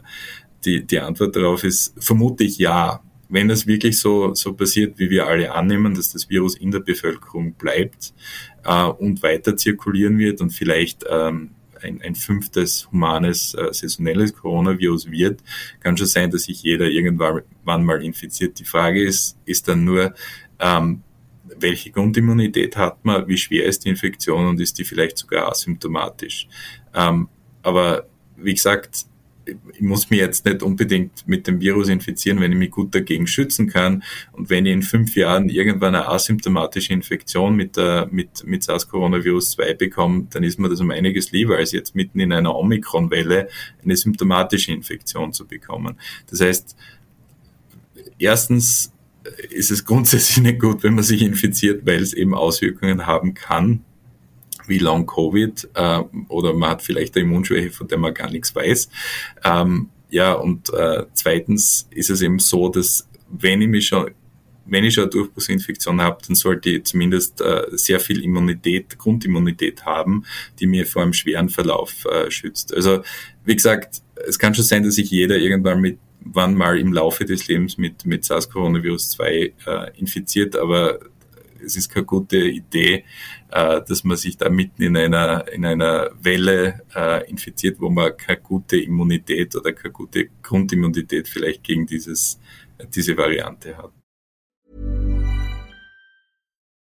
die, 0.64 0.86
die 0.86 0.98
Antwort 0.98 1.36
darauf 1.36 1.62
ist 1.62 1.94
vermutlich 1.98 2.56
ja. 2.56 3.02
Wenn 3.28 3.48
das 3.48 3.66
wirklich 3.66 3.98
so, 3.98 4.34
so 4.34 4.54
passiert, 4.54 4.98
wie 4.98 5.10
wir 5.10 5.26
alle 5.26 5.52
annehmen, 5.52 5.94
dass 5.94 6.10
das 6.12 6.30
Virus 6.30 6.56
in 6.56 6.70
der 6.70 6.80
Bevölkerung 6.80 7.54
bleibt 7.54 8.14
äh, 8.64 8.84
und 8.84 9.22
weiter 9.22 9.56
zirkulieren 9.56 10.18
wird 10.18 10.40
und 10.40 10.50
vielleicht 10.50 11.04
ähm, 11.10 11.50
ein, 11.82 12.00
ein 12.02 12.14
fünftes 12.14 12.90
humanes 12.90 13.54
äh, 13.54 13.72
saisonelles 13.72 14.34
Coronavirus 14.34 15.10
wird, 15.10 15.40
kann 15.80 15.96
schon 15.96 16.06
sein, 16.06 16.30
dass 16.30 16.44
sich 16.44 16.62
jeder 16.62 16.86
irgendwann 16.86 17.84
mal 17.84 18.02
infiziert. 18.02 18.58
Die 18.58 18.64
Frage 18.64 19.02
ist, 19.02 19.38
ist 19.44 19.68
dann 19.68 19.84
nur, 19.84 20.14
ähm, 20.58 21.02
welche 21.58 21.90
Grundimmunität 21.90 22.76
hat 22.76 23.04
man, 23.04 23.26
wie 23.28 23.36
schwer 23.36 23.66
ist 23.66 23.84
die 23.84 23.90
Infektion 23.90 24.46
und 24.46 24.60
ist 24.60 24.78
die 24.78 24.84
vielleicht 24.84 25.18
sogar 25.18 25.50
asymptomatisch. 25.50 26.48
Ähm, 26.94 27.28
aber 27.62 28.06
wie 28.36 28.54
gesagt, 28.54 29.06
ich 29.46 29.80
muss 29.80 30.10
mich 30.10 30.20
jetzt 30.20 30.44
nicht 30.44 30.62
unbedingt 30.62 31.26
mit 31.26 31.46
dem 31.46 31.60
Virus 31.60 31.88
infizieren, 31.88 32.40
wenn 32.40 32.52
ich 32.52 32.58
mich 32.58 32.70
gut 32.70 32.94
dagegen 32.94 33.26
schützen 33.26 33.68
kann. 33.68 34.02
Und 34.32 34.50
wenn 34.50 34.66
ich 34.66 34.72
in 34.72 34.82
fünf 34.82 35.16
Jahren 35.16 35.48
irgendwann 35.48 35.94
eine 35.94 36.08
asymptomatische 36.08 36.92
Infektion 36.92 37.56
mit, 37.56 37.76
der, 37.76 38.08
mit, 38.10 38.44
mit 38.44 38.62
SARS-Coronavirus 38.62 39.52
2 39.52 39.74
bekomme, 39.74 40.26
dann 40.30 40.44
ist 40.44 40.58
mir 40.58 40.68
das 40.68 40.80
um 40.80 40.90
einiges 40.90 41.32
lieber, 41.32 41.56
als 41.56 41.72
jetzt 41.72 41.94
mitten 41.94 42.20
in 42.20 42.32
einer 42.32 42.54
Omikron-Welle 42.54 43.48
eine 43.82 43.96
symptomatische 43.96 44.72
Infektion 44.72 45.32
zu 45.32 45.46
bekommen. 45.46 45.98
Das 46.30 46.40
heißt, 46.40 46.76
erstens 48.18 48.92
ist 49.50 49.70
es 49.70 49.84
grundsätzlich 49.84 50.38
nicht 50.38 50.60
gut, 50.60 50.82
wenn 50.82 50.94
man 50.94 51.04
sich 51.04 51.22
infiziert, 51.22 51.84
weil 51.86 52.02
es 52.02 52.12
eben 52.12 52.34
Auswirkungen 52.34 53.06
haben 53.06 53.34
kann 53.34 53.84
wie 54.66 54.78
Long 54.78 55.06
Covid 55.06 55.68
äh, 55.74 56.00
oder 56.28 56.54
man 56.54 56.70
hat 56.70 56.82
vielleicht 56.82 57.16
eine 57.16 57.24
Immunschwäche, 57.24 57.70
von 57.70 57.88
der 57.88 57.98
man 57.98 58.14
gar 58.14 58.30
nichts 58.30 58.54
weiß. 58.54 58.88
Ähm, 59.44 59.88
ja, 60.10 60.34
und 60.34 60.72
äh, 60.74 61.04
zweitens 61.14 61.88
ist 61.90 62.10
es 62.10 62.22
eben 62.22 62.38
so, 62.38 62.68
dass 62.68 63.08
wenn 63.28 63.62
ich 63.62 63.68
mich 63.68 63.86
schon 63.86 64.10
wenn 64.64 64.84
ich 64.84 64.94
schon 64.94 65.04
eine 65.04 65.10
Durchbruchsinfektion 65.10 66.00
habe, 66.00 66.22
dann 66.26 66.36
sollte 66.36 66.70
ich 66.70 66.84
zumindest 66.84 67.40
äh, 67.40 67.64
sehr 67.72 67.98
viel 67.98 68.22
Immunität, 68.22 68.96
Grundimmunität 68.96 69.84
haben, 69.84 70.24
die 70.60 70.66
mir 70.66 70.86
vor 70.86 71.02
einem 71.02 71.12
schweren 71.12 71.48
Verlauf 71.48 72.04
äh, 72.04 72.30
schützt. 72.30 72.72
Also 72.72 73.02
wie 73.44 73.56
gesagt, 73.56 74.02
es 74.26 74.38
kann 74.38 74.54
schon 74.54 74.64
sein, 74.64 74.84
dass 74.84 74.94
sich 74.94 75.10
jeder 75.10 75.36
irgendwann 75.36 75.80
mit 75.80 75.98
wann 76.24 76.54
mal 76.54 76.78
im 76.78 76.92
Laufe 76.92 77.24
des 77.24 77.48
Lebens 77.48 77.78
mit, 77.78 78.06
mit 78.06 78.24
SARS-Coronavirus 78.24 79.10
2 79.10 79.52
äh, 79.66 79.98
infiziert, 79.98 80.56
aber 80.56 81.00
es 81.64 81.76
ist 81.76 81.88
keine 81.88 82.06
gute 82.06 82.38
Idee, 82.38 83.04
äh, 83.50 83.80
dass 83.82 84.04
man 84.04 84.16
sich 84.16 84.36
da 84.36 84.48
mitten 84.48 84.82
in 84.82 84.96
einer, 84.96 85.46
in 85.52 85.64
einer 85.64 86.10
Welle 86.20 86.82
äh, 86.94 87.28
infiziert, 87.30 87.80
wo 87.80 87.88
man 87.88 88.16
keine 88.16 88.40
gute 88.40 88.78
Immunität 88.78 89.54
oder 89.56 89.72
keine 89.72 89.92
gute 89.92 90.28
Grundimmunität 90.42 91.28
vielleicht 91.28 91.62
gegen 91.62 91.86
dieses, 91.86 92.38
diese 92.94 93.16
Variante 93.16 93.76
hat. 93.76 93.92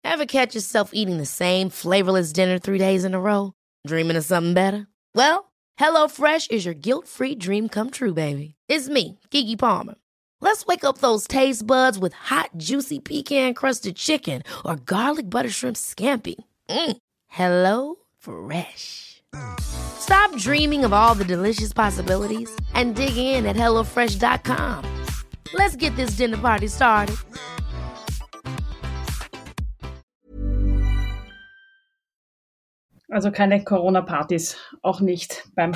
Ever 0.04 0.26
catch 0.26 0.56
yourself 0.56 0.92
eating 0.94 1.18
the 1.18 1.26
same 1.26 1.70
flavorless 1.70 2.34
dinner 2.34 2.60
three 2.60 2.80
days 2.80 3.06
in 3.06 3.14
a 3.14 3.20
row? 3.20 3.54
Dreaming 3.88 4.18
of 4.18 4.26
something 4.26 4.54
better? 4.54 4.88
Well, 5.16 5.52
HelloFresh 5.80 6.52
is 6.52 6.66
your 6.66 6.74
guilt-free 6.74 7.36
dream 7.36 7.70
come 7.70 7.92
true, 7.92 8.14
baby. 8.14 8.56
It's 8.68 8.90
me, 8.90 9.20
Kiki 9.30 9.56
Palmer. 9.56 9.96
Let's 10.44 10.66
wake 10.66 10.84
up 10.84 10.98
those 10.98 11.28
taste 11.28 11.66
buds 11.66 12.00
with 12.00 12.14
hot, 12.14 12.50
juicy 12.58 13.00
pecan 13.00 13.54
crusted 13.54 13.96
chicken 13.96 14.42
or 14.66 14.76
garlic 14.76 15.30
butter 15.30 15.52
shrimp 15.52 15.78
scampi. 15.78 16.36
Mm. 16.68 16.98
Hello 17.28 17.96
Fresh. 18.18 19.22
Stop 19.62 20.36
dreaming 20.38 20.84
of 20.84 20.94
all 20.94 21.14
the 21.14 21.24
delicious 21.24 21.72
possibilities 21.72 22.50
and 22.74 22.96
dig 22.96 23.16
in 23.16 23.46
at 23.46 23.56
HelloFresh.com. 23.56 24.84
Let's 25.54 25.76
get 25.76 25.96
this 25.96 26.18
dinner 26.18 26.38
party 26.38 26.68
started. 26.68 27.16
Also 33.14 33.30
keine 33.30 33.64
Corona-Partys, 33.64 34.56
auch 34.82 35.02
nicht 35.02 35.44
beim 35.56 35.76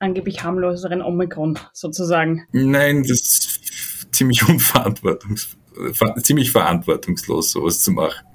angeblich 0.00 0.42
harmloseren 0.42 1.02
Omikron 1.02 1.58
sozusagen. 1.74 2.46
Nein, 2.52 3.04
das 3.06 3.59
ziemlich 4.20 4.46
unverantwortungs 4.48 5.56
ziemlich 6.22 6.52
verantwortungslos, 6.52 7.52
sowas 7.52 7.80
zu 7.80 7.92
machen. 7.92 8.26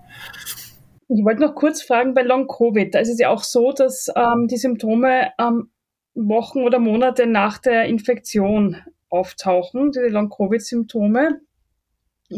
Ich 1.08 1.24
wollte 1.24 1.42
noch 1.42 1.54
kurz 1.54 1.84
fragen 1.84 2.14
bei 2.14 2.24
Long 2.24 2.48
Covid. 2.48 2.94
Da 2.94 3.00
ist 3.00 3.10
es 3.10 3.20
ja 3.20 3.30
auch 3.30 3.44
so, 3.44 3.72
dass 3.72 4.08
ähm, 4.16 4.48
die 4.48 4.58
Symptome 4.58 5.32
ähm, 5.40 5.70
Wochen 6.16 6.62
oder 6.62 6.80
Monate 6.80 7.28
nach 7.28 7.60
der 7.60 7.86
Infektion 7.86 8.78
auftauchen, 9.10 9.92
diese 9.92 10.08
Long 10.08 10.30
Covid-Symptome. 10.30 11.42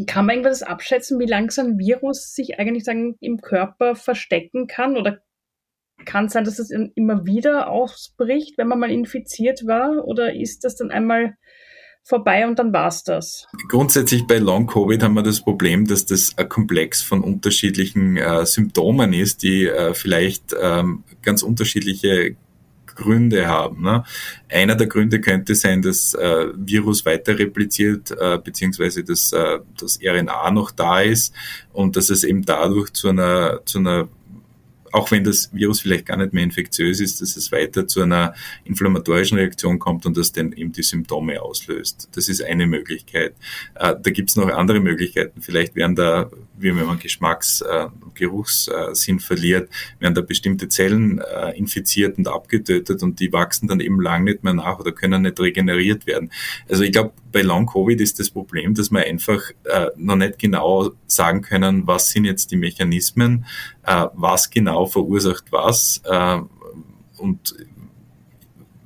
Kann 0.06 0.26
man 0.26 0.36
irgendwas 0.36 0.62
abschätzen, 0.62 1.18
wie 1.18 1.26
langsam 1.26 1.78
Virus 1.78 2.34
sich 2.34 2.58
eigentlich 2.58 2.84
sagen, 2.84 3.16
im 3.20 3.40
Körper 3.40 3.94
verstecken 3.94 4.66
kann? 4.66 4.98
Oder 4.98 5.22
kann 6.04 6.26
es 6.26 6.32
sein, 6.32 6.44
dass 6.44 6.58
es 6.58 6.70
immer 6.70 7.24
wieder 7.24 7.70
ausbricht, 7.70 8.58
wenn 8.58 8.68
man 8.68 8.80
mal 8.80 8.90
infiziert 8.90 9.66
war? 9.66 10.04
Oder 10.04 10.34
ist 10.34 10.64
das 10.64 10.76
dann 10.76 10.90
einmal 10.90 11.36
vorbei 12.08 12.46
und 12.46 12.58
dann 12.58 12.72
war's 12.72 13.04
das. 13.04 13.46
Grundsätzlich 13.68 14.26
bei 14.26 14.38
Long 14.38 14.66
Covid 14.66 15.02
haben 15.02 15.14
wir 15.14 15.22
das 15.22 15.42
Problem, 15.42 15.86
dass 15.86 16.06
das 16.06 16.32
ein 16.36 16.48
Komplex 16.48 17.02
von 17.02 17.20
unterschiedlichen 17.22 18.16
äh, 18.16 18.46
Symptomen 18.46 19.12
ist, 19.12 19.42
die 19.42 19.66
äh, 19.66 19.92
vielleicht 19.92 20.54
ähm, 20.60 21.04
ganz 21.22 21.42
unterschiedliche 21.42 22.36
Gründe 22.98 23.46
haben. 23.46 23.82
Ne? 23.82 24.04
Einer 24.50 24.74
der 24.74 24.88
Gründe 24.88 25.20
könnte 25.20 25.54
sein, 25.54 25.82
dass 25.82 26.14
äh, 26.14 26.46
Virus 26.54 27.06
weiter 27.06 27.38
repliziert, 27.38 28.10
äh, 28.10 28.38
beziehungsweise 28.42 29.04
dass 29.04 29.32
äh, 29.32 29.60
das 29.78 29.98
RNA 30.02 30.50
noch 30.50 30.70
da 30.72 31.00
ist 31.00 31.32
und 31.72 31.96
dass 31.96 32.10
es 32.10 32.24
eben 32.24 32.44
dadurch 32.44 32.92
zu 32.92 33.10
einer, 33.10 33.60
zu 33.64 33.78
einer 33.78 34.08
auch 34.92 35.10
wenn 35.10 35.24
das 35.24 35.50
Virus 35.52 35.80
vielleicht 35.80 36.06
gar 36.06 36.16
nicht 36.16 36.32
mehr 36.32 36.44
infektiös 36.44 37.00
ist, 37.00 37.20
dass 37.20 37.36
es 37.36 37.52
weiter 37.52 37.86
zu 37.86 38.02
einer 38.02 38.34
inflammatorischen 38.64 39.38
Reaktion 39.38 39.78
kommt 39.78 40.06
und 40.06 40.16
das 40.16 40.32
dann 40.32 40.52
eben 40.52 40.72
die 40.72 40.82
Symptome 40.82 41.40
auslöst. 41.42 42.08
Das 42.14 42.28
ist 42.28 42.42
eine 42.42 42.66
Möglichkeit. 42.66 43.34
Äh, 43.74 43.94
da 44.00 44.10
gibt 44.10 44.30
es 44.30 44.36
noch 44.36 44.48
andere 44.48 44.80
Möglichkeiten. 44.80 45.40
Vielleicht 45.42 45.74
werden 45.74 45.96
da, 45.96 46.30
wie 46.60 46.74
wenn 46.74 46.86
man 46.86 46.98
Geschmacks-, 46.98 47.62
äh, 47.62 47.88
Geruchssinn 48.14 49.20
verliert, 49.20 49.70
werden 49.98 50.14
da 50.14 50.20
bestimmte 50.20 50.68
Zellen 50.68 51.20
äh, 51.20 51.56
infiziert 51.56 52.18
und 52.18 52.28
abgetötet 52.28 53.02
und 53.02 53.20
die 53.20 53.32
wachsen 53.32 53.68
dann 53.68 53.80
eben 53.80 54.00
lang 54.00 54.24
nicht 54.24 54.44
mehr 54.44 54.54
nach 54.54 54.78
oder 54.78 54.92
können 54.92 55.22
nicht 55.22 55.40
regeneriert 55.40 56.06
werden. 56.06 56.30
Also 56.68 56.82
ich 56.82 56.92
glaube, 56.92 57.12
bei 57.32 57.42
Long-Covid 57.42 58.00
ist 58.00 58.18
das 58.18 58.30
Problem, 58.30 58.74
dass 58.74 58.90
wir 58.90 59.00
einfach 59.00 59.42
äh, 59.64 59.88
noch 59.96 60.16
nicht 60.16 60.38
genau 60.38 60.92
sagen 61.06 61.42
können, 61.42 61.86
was 61.86 62.10
sind 62.10 62.24
jetzt 62.24 62.50
die 62.50 62.56
Mechanismen, 62.56 63.46
äh, 63.84 64.06
was 64.14 64.50
genau 64.50 64.86
verursacht 64.86 65.44
was 65.50 66.02
äh, 66.04 66.40
und 67.18 67.54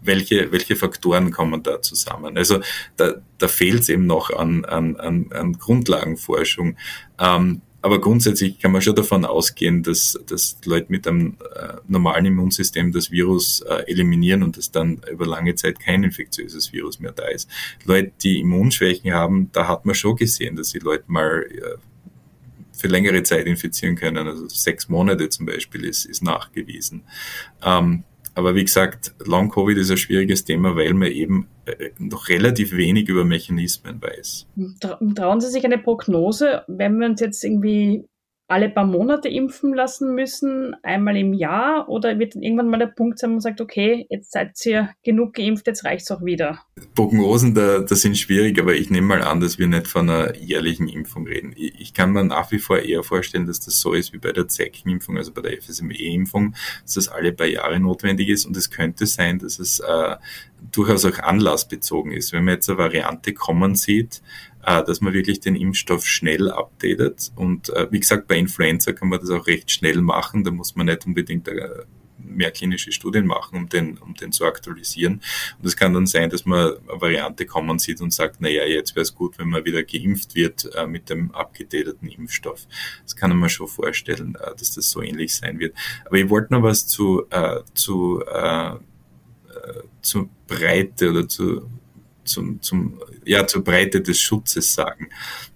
welche, 0.05 0.53
welche 0.53 0.77
Faktoren 0.77 1.31
kommen 1.31 1.63
da 1.63 1.81
zusammen. 1.81 2.37
Also 2.37 2.61
da, 2.97 3.15
da 3.39 3.49
fehlt 3.49 3.83
es 3.83 3.89
eben 3.89 4.07
noch 4.07 4.31
an, 4.31 4.65
an, 4.65 4.97
an 4.97 5.53
Grundlagenforschung. 5.55 6.77
Ähm, 7.23 7.63
aber 7.85 8.01
grundsätzlich 8.01 8.61
kann 8.61 8.71
man 8.71 8.81
schon 8.81 8.95
davon 8.95 9.25
ausgehen, 9.25 9.83
dass, 9.83 10.19
dass 10.27 10.57
Leute 10.65 10.87
mit 10.89 11.07
einem 11.07 11.37
äh, 11.57 11.75
normalen 11.89 12.27
Immunsystem 12.27 12.93
das 12.93 13.11
Virus 13.11 13.61
äh, 13.63 13.91
eliminieren 13.91 14.45
und 14.45 14.57
dass 14.57 14.71
dann 14.71 15.01
über 15.11 15.27
lange 15.27 15.57
Zeit 15.57 15.81
kein 15.81 16.05
infektiöses 16.05 16.73
Virus 16.73 17.01
mehr 17.01 17.11
da 17.11 17.27
ist. 17.27 17.51
Leute, 17.85 18.13
die 18.23 18.39
Immunschwächen 18.39 19.13
haben, 19.13 19.51
da 19.53 19.67
hat 19.67 19.85
man 19.85 19.97
schon 19.97 20.15
gesehen, 20.15 20.55
dass 20.55 20.71
die 20.71 20.79
Leute 20.79 21.05
mal 21.09 21.45
äh, 21.51 21.77
für 22.73 22.87
längere 22.87 23.25
Zeit 23.25 23.47
infizieren 23.47 23.97
können. 23.97 24.29
Also 24.29 24.49
sechs 24.49 24.89
Monate 24.89 25.29
zum 25.29 25.47
Beispiel 25.47 25.85
ist, 25.85 26.05
ist 26.05 26.23
nachgewiesen. 26.23 27.03
Ähm, 27.65 28.05
aber 28.35 28.55
wie 28.55 28.65
gesagt, 28.65 29.13
Long-Covid 29.25 29.77
ist 29.79 29.91
ein 29.91 29.97
schwieriges 29.97 30.45
Thema, 30.45 30.77
weil 30.77 30.95
man 30.95 31.11
eben 31.11 31.49
noch 31.99 32.29
relativ 32.29 32.77
wenig 32.77 33.09
über 33.09 33.25
Mechanismen 33.25 34.01
weiß. 34.03 34.47
Trauen 35.15 35.41
Sie 35.41 35.49
sich 35.49 35.65
eine 35.65 35.79
Prognose, 35.79 36.65
wenn 36.69 36.99
wir 36.99 37.09
uns 37.09 37.21
jetzt 37.21 37.45
irgendwie 37.45 38.05
alle 38.53 38.69
paar 38.69 38.85
Monate 38.87 39.29
impfen 39.29 39.73
lassen 39.75 40.15
müssen, 40.15 40.77
einmal 40.83 41.17
im 41.17 41.33
Jahr? 41.33 41.89
Oder 41.89 42.19
wird 42.19 42.35
irgendwann 42.35 42.69
mal 42.69 42.79
der 42.79 42.87
Punkt 42.87 43.19
sein, 43.19 43.31
wo 43.31 43.35
man 43.35 43.41
sagt, 43.41 43.61
okay, 43.61 44.07
jetzt 44.11 44.33
seid 44.33 44.65
ihr 44.67 44.91
genug 45.03 45.35
geimpft, 45.35 45.67
jetzt 45.67 45.85
reicht's 45.85 46.11
auch 46.11 46.23
wieder? 46.23 46.61
Prognosen, 46.95 47.55
da, 47.55 47.79
da 47.79 47.95
sind 47.95 48.19
schwierig, 48.19 48.61
aber 48.61 48.75
ich 48.75 48.91
nehme 48.91 49.07
mal 49.07 49.23
an, 49.23 49.41
dass 49.41 49.59
wir 49.59 49.67
nicht 49.67 49.89
von 49.89 50.09
einer 50.09 50.37
jährlichen 50.37 50.87
Impfung 50.87 51.27
reden. 51.27 51.55
Ich, 51.57 51.81
ich 51.81 51.95
kann 51.95 52.13
mir 52.13 52.25
nach 52.25 52.53
wie 52.53 52.59
vor 52.59 52.79
eher 52.79 53.03
vorstellen, 53.03 53.47
dass 53.47 53.61
das 53.61 53.81
so 53.81 53.95
ist 53.95 54.13
wie 54.13 54.19
bei 54.19 54.33
der 54.33 54.49
Zeckenimpfung, 54.49 55.17
also 55.17 55.33
bei 55.33 55.41
der 55.41 55.61
FSME-Impfung, 55.61 56.55
dass 56.83 56.95
das 56.95 57.09
alle 57.09 57.33
paar 57.33 57.47
Jahre 57.47 57.81
notwendig 57.81 58.29
ist 58.29 58.45
und 58.45 58.57
es 58.57 58.71
könnte 58.71 59.07
sein, 59.07 59.39
dass 59.39 59.59
es 59.59 59.81
äh, 59.81 60.17
durchaus 60.71 61.05
auch 61.05 61.19
anlassbezogen 61.19 62.13
ist. 62.13 62.33
Wenn 62.33 62.45
man 62.45 62.55
jetzt 62.55 62.69
eine 62.69 62.79
Variante 62.79 63.33
kommen 63.33 63.75
sieht, 63.75 64.23
dass 64.63 65.01
man 65.01 65.13
wirklich 65.13 65.41
den 65.41 65.57
Impfstoff 65.57 66.07
schnell 66.07 66.51
updatet. 66.51 67.33
Und 67.35 67.71
äh, 67.71 67.89
wie 67.91 68.01
gesagt, 68.01 68.29
bei 68.29 68.37
Influenza 68.37 68.93
kann 68.93 69.09
man 69.09 69.21
das 69.21 69.31
auch 69.31 69.47
recht 69.47 69.71
schnell 69.71 70.01
machen. 70.01 70.45
Da 70.45 70.51
muss 70.51 70.77
man 70.77 70.87
nicht 70.87 71.05
unbedingt 71.07 71.49
äh, 71.49 71.69
mehr 72.19 72.51
klinische 72.51 72.93
Studien 72.93 73.27
machen, 73.27 73.57
um 73.57 73.69
den, 73.69 73.99
um 73.99 74.15
den 74.15 74.33
zu 74.33 74.45
aktualisieren. 74.45 75.21
Und 75.59 75.67
es 75.67 75.77
kann 75.77 75.93
dann 75.93 76.07
sein, 76.07 76.31
dass 76.31 76.47
man 76.47 76.77
eine 76.89 77.01
Variante 77.01 77.47
kommen 77.47 77.79
sieht 77.79 78.01
und 78.01 78.13
sagt, 78.13 78.37
na 78.39 78.49
ja, 78.49 78.65
jetzt 78.65 78.95
wäre 78.95 79.03
es 79.03 79.15
gut, 79.15 79.39
wenn 79.39 79.49
man 79.49 79.65
wieder 79.65 79.83
geimpft 79.83 80.35
wird 80.35 80.73
äh, 80.75 80.87
mit 80.87 81.11
dem 81.11 81.33
abgedateten 81.33 82.09
Impfstoff. 82.09 82.67
Das 83.03 83.17
kann 83.17 83.37
man 83.37 83.49
schon 83.51 83.69
vorstellen, 83.69 84.37
dass 84.59 84.73
das 84.73 84.91
so 84.91 85.03
ähnlich 85.03 85.35
sein 85.35 85.59
wird. 85.59 85.75
Aber 86.05 86.17
ich 86.17 86.29
wollte 86.29 86.55
noch 86.55 86.63
was 86.63 86.87
zu, 86.87 87.25
äh, 87.31 87.61
zu, 87.75 88.23
äh, 88.27 88.77
zu 90.01 90.31
Breite 90.47 91.11
oder 91.11 91.29
zu 91.29 91.69
zum, 92.25 92.61
zum, 92.63 93.01
ja, 93.25 93.47
zur 93.47 93.65
Breite 93.65 94.01
des 94.01 94.21
Schutzes 94.21 94.75
sagen. 94.75 95.09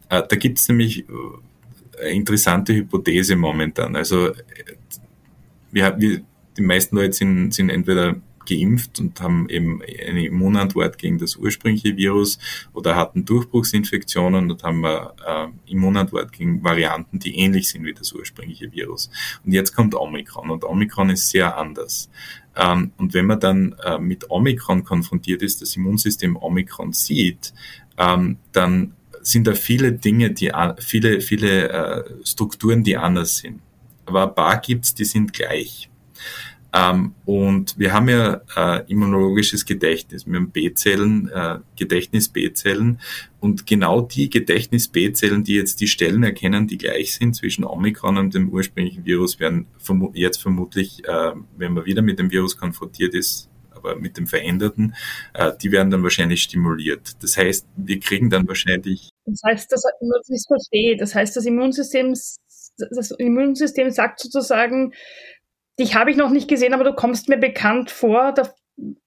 Äh, 0.08 0.22
da 0.28 0.36
gibt 0.36 0.58
es 0.58 0.68
nämlich 0.68 1.00
äh, 1.00 1.12
eine 2.00 2.10
interessante 2.10 2.74
Hypothese 2.74 3.36
momentan. 3.36 3.96
Also 3.96 4.32
wir, 5.72 5.94
wir, 5.98 6.22
die 6.56 6.62
meisten 6.62 6.96
Leute 6.96 7.12
sind, 7.12 7.52
sind 7.52 7.70
entweder 7.70 8.16
geimpft 8.46 9.00
und 9.00 9.20
haben 9.20 9.48
eben 9.48 9.82
eine 9.82 10.24
Immunantwort 10.24 10.98
gegen 10.98 11.18
das 11.18 11.36
ursprüngliche 11.36 11.96
Virus 11.96 12.38
oder 12.72 12.96
hatten 12.96 13.24
Durchbruchsinfektionen 13.24 14.50
und 14.50 14.62
haben 14.62 14.84
eine 14.84 15.12
äh, 15.26 15.72
Immunantwort 15.72 16.32
gegen 16.32 16.62
Varianten, 16.62 17.18
die 17.18 17.36
ähnlich 17.36 17.68
sind 17.68 17.84
wie 17.84 17.92
das 17.92 18.12
ursprüngliche 18.12 18.72
Virus. 18.72 19.10
Und 19.44 19.52
jetzt 19.52 19.74
kommt 19.74 19.94
Omikron 19.94 20.50
und 20.50 20.64
Omikron 20.64 21.10
ist 21.10 21.28
sehr 21.28 21.56
anders. 21.56 22.08
Ähm, 22.56 22.92
und 22.96 23.14
wenn 23.14 23.26
man 23.26 23.40
dann 23.40 23.74
äh, 23.84 23.98
mit 23.98 24.30
Omikron 24.30 24.84
konfrontiert 24.84 25.42
ist, 25.42 25.62
das 25.62 25.76
Immunsystem 25.76 26.36
Omikron 26.36 26.92
sieht, 26.92 27.52
ähm, 27.98 28.38
dann 28.52 28.94
sind 29.20 29.46
da 29.46 29.54
viele 29.54 29.92
Dinge, 29.92 30.30
die 30.30 30.52
viele, 30.78 31.20
viele 31.20 31.68
äh, 31.68 32.04
Strukturen, 32.24 32.84
die 32.84 32.96
anders 32.96 33.38
sind. 33.38 33.60
Aber 34.06 34.28
ein 34.28 34.34
paar 34.34 34.60
gibt's, 34.60 34.94
die 34.94 35.04
sind 35.04 35.32
gleich. 35.32 35.90
Ähm, 36.72 37.14
und 37.24 37.78
wir 37.78 37.92
haben 37.92 38.08
ja 38.08 38.42
äh, 38.56 38.84
immunologisches 38.90 39.64
Gedächtnis. 39.64 40.26
Wir 40.26 40.36
haben 40.36 40.50
B-Zellen, 40.50 41.28
äh, 41.32 41.58
Gedächtnis 41.76 42.28
B-Zellen. 42.28 43.00
Und 43.40 43.66
genau 43.66 44.00
die 44.00 44.28
Gedächtnis 44.28 44.88
B-Zellen, 44.88 45.44
die 45.44 45.54
jetzt 45.54 45.80
die 45.80 45.88
Stellen 45.88 46.22
erkennen, 46.22 46.66
die 46.66 46.78
gleich 46.78 47.14
sind 47.14 47.34
zwischen 47.34 47.64
Omikron 47.64 48.18
und 48.18 48.34
dem 48.34 48.50
ursprünglichen 48.50 49.04
Virus, 49.04 49.38
werden 49.38 49.66
vermu 49.78 50.10
jetzt 50.14 50.42
vermutlich, 50.42 51.04
äh, 51.06 51.32
wenn 51.56 51.72
man 51.72 51.86
wieder 51.86 52.02
mit 52.02 52.18
dem 52.18 52.30
Virus 52.30 52.56
konfrontiert 52.56 53.14
ist, 53.14 53.48
aber 53.70 53.96
mit 53.96 54.16
dem 54.16 54.26
Veränderten, 54.26 54.94
äh, 55.34 55.52
die 55.62 55.70
werden 55.70 55.90
dann 55.90 56.02
wahrscheinlich 56.02 56.42
stimuliert. 56.42 57.22
Das 57.22 57.36
heißt, 57.36 57.66
wir 57.76 58.00
kriegen 58.00 58.30
dann 58.30 58.48
wahrscheinlich. 58.48 59.10
Das 59.24 59.40
heißt, 59.46 59.72
das, 59.72 59.82
dass 59.82 60.28
ich 60.28 60.44
verstehe, 60.46 60.96
das 60.96 61.14
heißt, 61.14 61.36
das 61.36 61.46
Immunsystem, 61.46 62.10
das 62.10 63.10
Immunsystem 63.18 63.90
sagt 63.90 64.20
sozusagen, 64.20 64.92
dich 65.78 65.94
habe 65.94 66.10
ich 66.10 66.16
noch 66.16 66.30
nicht 66.30 66.48
gesehen, 66.48 66.74
aber 66.74 66.84
du 66.84 66.92
kommst 66.92 67.28
mir 67.28 67.38
bekannt 67.38 67.90
vor 67.90 68.34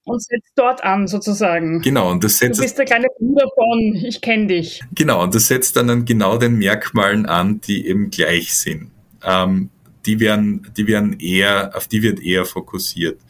und 0.04 0.22
setzt 0.22 0.52
dort 0.56 0.82
an, 0.82 1.06
sozusagen. 1.06 1.80
Genau, 1.80 2.10
und 2.10 2.24
das 2.24 2.38
setzt. 2.38 2.58
Du 2.58 2.62
bist 2.62 2.78
der 2.78 2.84
kleine 2.84 3.06
Bruder 3.18 3.46
von, 3.54 3.94
ich 3.94 4.20
kenne 4.20 4.48
dich. 4.48 4.82
Genau, 4.94 5.22
und 5.22 5.34
das 5.34 5.46
setzt 5.46 5.76
dann 5.76 5.90
an 5.90 6.04
genau 6.04 6.38
den 6.38 6.56
Merkmalen 6.56 7.26
an, 7.26 7.60
die 7.60 7.86
eben 7.86 8.10
gleich 8.10 8.54
sind. 8.54 8.90
Ähm, 9.22 9.70
die 10.06 10.18
werden, 10.18 10.70
die 10.76 10.86
werden 10.86 11.20
eher, 11.20 11.76
auf 11.76 11.86
die 11.86 12.02
wird 12.02 12.20
eher 12.20 12.44
fokussiert. 12.44 13.20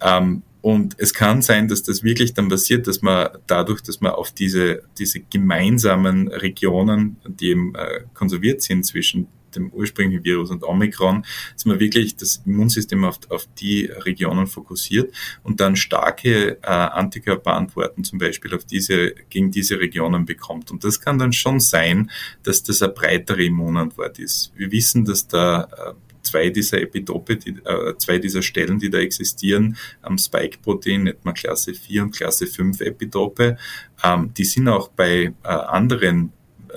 Ähm, 0.00 0.42
und 0.62 0.94
es 0.98 1.12
kann 1.12 1.42
sein, 1.42 1.66
dass 1.66 1.82
das 1.82 2.04
wirklich 2.04 2.34
dann 2.34 2.48
passiert, 2.48 2.86
dass 2.86 3.02
man 3.02 3.28
dadurch, 3.48 3.82
dass 3.82 4.00
man 4.00 4.12
auf 4.12 4.30
diese, 4.30 4.82
diese 4.96 5.18
gemeinsamen 5.20 6.28
Regionen, 6.28 7.16
die 7.26 7.50
eben 7.50 7.74
äh, 7.74 8.04
konserviert 8.14 8.62
sind 8.62 8.86
zwischen 8.86 9.26
dem 9.56 9.70
ursprünglichen 9.72 10.24
Virus 10.24 10.50
und 10.50 10.64
Omikron, 10.64 11.24
dass 11.54 11.64
man 11.64 11.80
wirklich 11.80 12.16
das 12.16 12.42
Immunsystem 12.44 13.04
auf, 13.04 13.18
auf 13.28 13.46
die 13.58 13.86
Regionen 13.86 14.46
fokussiert 14.46 15.14
und 15.42 15.60
dann 15.60 15.76
starke 15.76 16.58
äh, 16.62 16.66
Antikörperantworten 16.66 18.04
zum 18.04 18.18
Beispiel 18.18 18.54
auf 18.54 18.64
diese, 18.64 19.14
gegen 19.30 19.50
diese 19.50 19.78
Regionen 19.78 20.24
bekommt. 20.24 20.70
Und 20.70 20.84
das 20.84 21.00
kann 21.00 21.18
dann 21.18 21.32
schon 21.32 21.60
sein, 21.60 22.10
dass 22.42 22.62
das 22.62 22.82
eine 22.82 22.92
breitere 22.92 23.44
Immunantwort 23.44 24.18
ist. 24.18 24.52
Wir 24.56 24.70
wissen, 24.72 25.04
dass 25.04 25.26
da 25.26 25.64
äh, 25.64 25.92
zwei 26.22 26.50
dieser 26.50 26.80
Epitope, 26.80 27.36
die, 27.36 27.50
äh, 27.50 27.96
zwei 27.98 28.18
dieser 28.18 28.42
Stellen, 28.42 28.78
die 28.78 28.90
da 28.90 28.98
existieren, 28.98 29.76
am 30.00 30.18
Spike-Protein, 30.18 31.08
etwa 31.08 31.32
Klasse 31.32 31.74
4 31.74 32.04
und 32.04 32.16
Klasse 32.16 32.46
5 32.46 32.80
Epitope, 32.80 33.56
ähm, 34.02 34.32
die 34.36 34.44
sind 34.44 34.68
auch 34.68 34.88
bei 34.88 35.32
äh, 35.44 35.48
anderen 35.48 36.32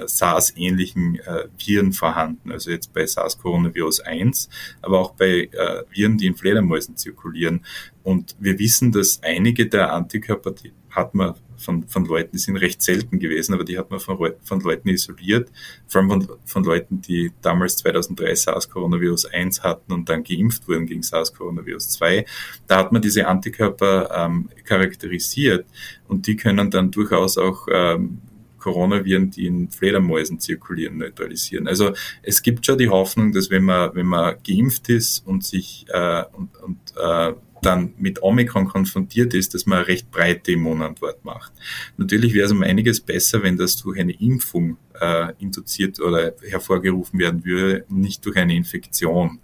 SARS-ähnlichen 0.05 1.19
äh, 1.19 1.47
Viren 1.57 1.93
vorhanden. 1.93 2.51
Also 2.51 2.71
jetzt 2.71 2.93
bei 2.93 3.05
SARS-Coronavirus 3.05 4.01
1, 4.01 4.49
aber 4.81 4.99
auch 4.99 5.13
bei 5.13 5.49
äh, 5.51 5.83
Viren, 5.91 6.17
die 6.17 6.27
in 6.27 6.35
Fledermäusen 6.35 6.97
zirkulieren. 6.97 7.65
Und 8.03 8.35
wir 8.39 8.59
wissen, 8.59 8.91
dass 8.91 9.21
einige 9.23 9.67
der 9.67 9.93
Antikörper, 9.93 10.51
die 10.51 10.71
hat 10.91 11.13
man 11.13 11.35
von, 11.57 11.87
von 11.87 12.05
Leuten, 12.05 12.31
die 12.33 12.39
sind 12.39 12.57
recht 12.57 12.81
selten 12.81 13.19
gewesen, 13.19 13.53
aber 13.53 13.63
die 13.63 13.77
hat 13.77 13.89
man 13.91 13.99
von, 13.99 14.33
von 14.43 14.59
Leuten 14.61 14.89
isoliert, 14.89 15.51
vor 15.87 16.01
allem 16.01 16.09
von, 16.09 16.37
von 16.45 16.63
Leuten, 16.63 17.01
die 17.01 17.31
damals 17.41 17.77
2003 17.77 18.35
SARS-Coronavirus 18.35 19.25
1 19.25 19.63
hatten 19.63 19.93
und 19.93 20.09
dann 20.09 20.23
geimpft 20.23 20.67
wurden 20.67 20.85
gegen 20.85 21.01
SARS-Coronavirus 21.01 21.89
2. 21.89 22.25
Da 22.67 22.77
hat 22.77 22.91
man 22.91 23.01
diese 23.01 23.27
Antikörper 23.27 24.09
ähm, 24.15 24.49
charakterisiert 24.63 25.65
und 26.07 26.27
die 26.27 26.35
können 26.35 26.71
dann 26.71 26.91
durchaus 26.91 27.37
auch 27.37 27.67
ähm, 27.71 28.21
Coronaviren, 28.65 29.29
die 29.29 29.45
in 29.45 29.69
Fledermäusen 29.69 30.39
zirkulieren, 30.39 30.97
neutralisieren. 30.97 31.67
Also 31.67 31.93
es 32.23 32.41
gibt 32.41 32.65
schon 32.65 32.79
die 32.79 32.89
Hoffnung, 32.89 33.31
dass 33.31 33.51
wenn 33.51 33.63
man, 33.63 33.93
wenn 33.93 34.07
man 34.07 34.37
geimpft 34.43 34.89
ist 34.89 35.19
und 35.27 35.43
sich 35.43 35.85
äh, 35.89 36.23
und, 36.33 36.49
und 36.63 36.79
äh, 36.97 37.33
dann 37.61 37.93
mit 37.97 38.23
Omikron 38.23 38.67
konfrontiert 38.67 39.35
ist, 39.35 39.53
dass 39.53 39.67
man 39.67 39.79
eine 39.79 39.87
recht 39.87 40.09
breite 40.09 40.53
Immunantwort 40.53 41.23
macht. 41.23 41.53
Natürlich 41.97 42.33
wäre 42.33 42.47
es 42.47 42.51
um 42.51 42.63
einiges 42.63 43.01
besser, 43.01 43.43
wenn 43.43 43.55
das 43.55 43.77
durch 43.77 43.99
eine 43.99 44.13
Impfung 44.13 44.77
äh, 44.99 45.33
induziert 45.37 45.99
oder 45.99 46.33
hervorgerufen 46.49 47.19
werden 47.19 47.45
würde, 47.45 47.85
nicht 47.87 48.25
durch 48.25 48.37
eine 48.37 48.55
Infektion. 48.55 49.39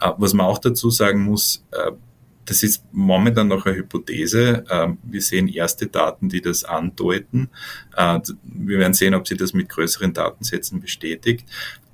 Äh, 0.00 0.12
was 0.16 0.32
man 0.32 0.46
auch 0.46 0.58
dazu 0.58 0.88
sagen 0.88 1.24
muss, 1.24 1.62
äh, 1.72 1.92
das 2.44 2.62
ist 2.62 2.84
momentan 2.92 3.48
noch 3.48 3.66
eine 3.66 3.76
Hypothese. 3.76 4.64
Ähm, 4.70 4.98
wir 5.02 5.20
sehen 5.20 5.48
erste 5.48 5.86
Daten, 5.86 6.28
die 6.28 6.40
das 6.40 6.64
andeuten. 6.64 7.50
Äh, 7.96 8.20
wir 8.42 8.78
werden 8.78 8.94
sehen, 8.94 9.14
ob 9.14 9.28
sie 9.28 9.36
das 9.36 9.52
mit 9.52 9.68
größeren 9.68 10.12
Datensätzen 10.12 10.80
bestätigt. 10.80 11.46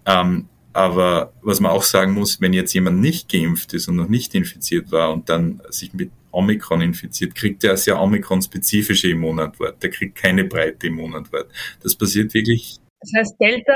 Ähm, 0.06 0.48
aber 0.72 1.32
was 1.42 1.60
man 1.60 1.72
auch 1.72 1.82
sagen 1.82 2.12
muss, 2.12 2.40
wenn 2.40 2.52
jetzt 2.52 2.72
jemand 2.72 3.00
nicht 3.00 3.30
geimpft 3.30 3.74
ist 3.74 3.88
und 3.88 3.96
noch 3.96 4.08
nicht 4.08 4.34
infiziert 4.34 4.92
war 4.92 5.12
und 5.12 5.28
dann 5.28 5.60
sich 5.70 5.92
mit 5.92 6.10
Omikron 6.30 6.82
infiziert, 6.82 7.34
kriegt 7.34 7.64
er 7.64 7.76
sehr 7.76 8.00
Omikron-spezifische 8.00 9.10
Immunantwort. 9.10 9.82
Der 9.82 9.90
kriegt 9.90 10.16
keine 10.16 10.44
breite 10.44 10.86
Immunantwort. 10.86 11.50
Das 11.82 11.94
passiert 11.94 12.32
wirklich. 12.34 12.78
Das 13.00 13.10
heißt, 13.16 13.40
Delta 13.40 13.72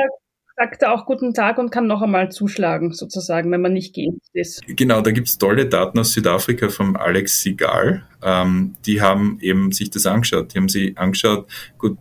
sagt 0.63 0.83
er 0.83 0.93
auch 0.93 1.07
guten 1.07 1.35
Tag 1.35 1.59
und 1.59 1.71
kann 1.71 1.89
noch 1.89 2.03
einmal 2.03 2.31
zuschlagen, 2.31 2.93
sozusagen, 2.93 3.51
wenn 3.51 3.63
man 3.63 3.73
nicht 3.73 3.97
geimpft 3.97 4.31
ist. 4.33 4.63
Genau, 4.67 5.01
da 5.01 5.11
gibt's 5.11 5.37
tolle 5.37 5.67
Daten 5.67 5.99
aus 5.99 6.13
Südafrika 6.13 6.69
vom 6.69 6.95
Alex 6.95 7.43
Sigal. 7.43 8.05
Ähm, 8.23 8.75
die 8.87 9.01
haben 9.01 9.39
eben 9.41 9.73
sich 9.73 9.91
das 9.91 10.07
angeschaut. 10.07 10.55
Die 10.55 10.59
haben 10.59 10.69
sich 10.69 10.97
angeschaut, 10.97 11.49
gut, 11.79 11.99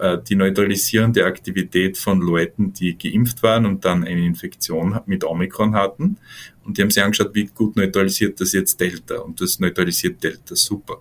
äh, 0.00 0.18
die 0.28 0.36
neutralisierende 0.36 1.24
Aktivität 1.24 1.98
von 1.98 2.20
Leuten, 2.20 2.72
die 2.72 2.96
geimpft 2.96 3.42
waren 3.42 3.66
und 3.66 3.84
dann 3.84 4.04
eine 4.04 4.24
Infektion 4.24 5.00
mit 5.06 5.24
Omikron 5.24 5.74
hatten. 5.74 6.18
Und 6.64 6.78
die 6.78 6.82
haben 6.82 6.90
sich 6.90 7.02
angeschaut, 7.02 7.34
wie 7.34 7.46
gut 7.46 7.74
neutralisiert 7.74 8.40
das 8.40 8.52
jetzt 8.52 8.80
Delta. 8.80 9.16
Und 9.16 9.40
das 9.40 9.58
neutralisiert 9.58 10.22
Delta 10.22 10.54
super. 10.54 11.00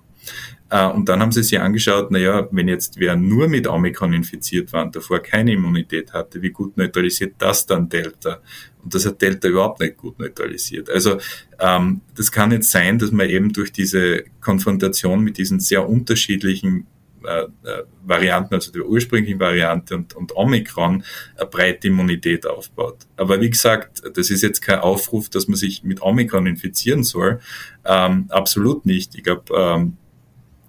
Äh, 0.69 0.87
und 0.87 1.07
dann 1.07 1.21
haben 1.21 1.31
sie 1.31 1.43
sich 1.43 1.59
angeschaut, 1.59 2.11
naja, 2.11 2.47
wenn 2.51 2.67
jetzt 2.67 2.99
wer 2.99 3.15
nur 3.15 3.47
mit 3.47 3.67
Omikron 3.67 4.13
infiziert 4.13 4.73
war 4.73 4.85
und 4.85 4.95
davor 4.95 5.19
keine 5.19 5.53
Immunität 5.53 6.13
hatte, 6.13 6.41
wie 6.41 6.49
gut 6.49 6.77
neutralisiert 6.77 7.35
das 7.37 7.65
dann 7.65 7.89
Delta? 7.89 8.41
Und 8.83 8.93
das 8.93 9.05
hat 9.05 9.21
Delta 9.21 9.47
überhaupt 9.47 9.79
nicht 9.79 9.97
gut 9.97 10.19
neutralisiert. 10.19 10.89
Also 10.89 11.17
ähm, 11.59 12.01
das 12.15 12.31
kann 12.31 12.51
jetzt 12.51 12.71
sein, 12.71 12.97
dass 12.97 13.11
man 13.11 13.29
eben 13.29 13.53
durch 13.53 13.71
diese 13.71 14.23
Konfrontation 14.41 15.23
mit 15.23 15.37
diesen 15.37 15.59
sehr 15.59 15.87
unterschiedlichen 15.87 16.87
äh, 17.25 17.43
äh, 17.43 17.83
Varianten, 18.05 18.53
also 18.53 18.69
der 18.71 18.85
ursprünglichen 18.85 19.39
Variante 19.39 19.95
und, 19.95 20.13
und 20.13 20.35
Omikron, 20.35 21.05
eine 21.37 21.49
breite 21.49 21.87
Immunität 21.87 22.45
aufbaut. 22.45 22.97
Aber 23.15 23.39
wie 23.39 23.49
gesagt, 23.49 24.01
das 24.17 24.29
ist 24.29 24.41
jetzt 24.41 24.61
kein 24.61 24.79
Aufruf, 24.79 25.29
dass 25.29 25.47
man 25.47 25.55
sich 25.55 25.83
mit 25.83 26.01
Omikron 26.01 26.47
infizieren 26.47 27.03
soll. 27.03 27.39
Ähm, 27.85 28.25
absolut 28.27 28.85
nicht. 28.85 29.15
Ich 29.15 29.23
glaube, 29.23 29.43
ähm, 29.55 29.97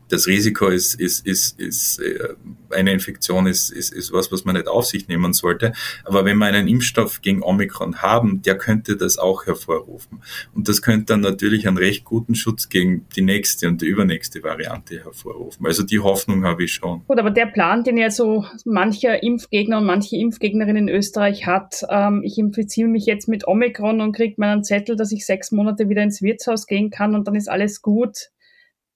das 0.09 0.27
Risiko 0.27 0.69
ist, 0.69 0.95
ist, 0.95 1.27
ist, 1.27 1.59
ist 1.59 1.99
äh, 2.01 2.35
eine 2.71 2.93
Infektion 2.93 3.47
ist, 3.47 3.71
ist, 3.71 3.93
ist 3.93 4.13
was, 4.13 4.31
was 4.33 4.45
man 4.45 4.57
nicht 4.57 4.69
auf 4.69 4.85
sich 4.85 5.09
nehmen 5.09 5.33
sollte. 5.33 5.73
Aber 6.05 6.25
wenn 6.25 6.37
wir 6.39 6.47
einen 6.47 6.69
Impfstoff 6.69 7.23
gegen 7.23 7.43
Omikron 7.43 8.03
haben, 8.03 8.43
der 8.43 8.57
könnte 8.57 8.97
das 8.97 9.19
auch 9.19 9.47
hervorrufen. 9.47 10.23
Und 10.55 10.69
das 10.69 10.83
könnte 10.83 11.07
dann 11.07 11.21
natürlich 11.21 11.67
einen 11.67 11.79
recht 11.79 12.05
guten 12.05 12.35
Schutz 12.35 12.69
gegen 12.69 13.07
die 13.17 13.23
nächste 13.23 13.69
und 13.69 13.81
die 13.83 13.87
übernächste 13.87 14.43
Variante 14.43 15.03
hervorrufen. 15.03 15.67
Also 15.67 15.83
die 15.83 16.01
Hoffnung 16.01 16.45
habe 16.45 16.65
ich 16.65 16.73
schon. 16.73 17.03
Gut, 17.07 17.19
aber 17.19 17.31
der 17.31 17.47
Plan, 17.47 17.85
den 17.85 17.97
ja 17.97 18.11
so 18.11 18.45
mancher 18.65 19.23
Impfgegner 19.23 19.79
und 19.79 19.87
manche 19.87 20.17
Impfgegnerin 20.17 20.77
in 20.77 20.89
Österreich 20.89 21.47
hat, 21.47 21.83
ähm, 21.89 22.23
ich 22.25 22.39
infiziere 22.39 22.89
mich 22.89 23.07
jetzt 23.07 23.29
mit 23.29 23.47
Omikron 23.47 24.01
und 24.01 24.13
kriege 24.13 24.35
meinen 24.39 24.65
Zettel, 24.65 24.97
dass 24.97 25.13
ich 25.13 25.25
sechs 25.27 25.51
Monate 25.53 25.89
wieder 25.89 26.03
ins 26.03 26.23
Wirtshaus 26.23 26.67
gehen 26.67 26.91
kann 26.91 27.15
und 27.15 27.27
dann 27.27 27.35
ist 27.35 27.49
alles 27.49 27.83
gut 27.83 28.31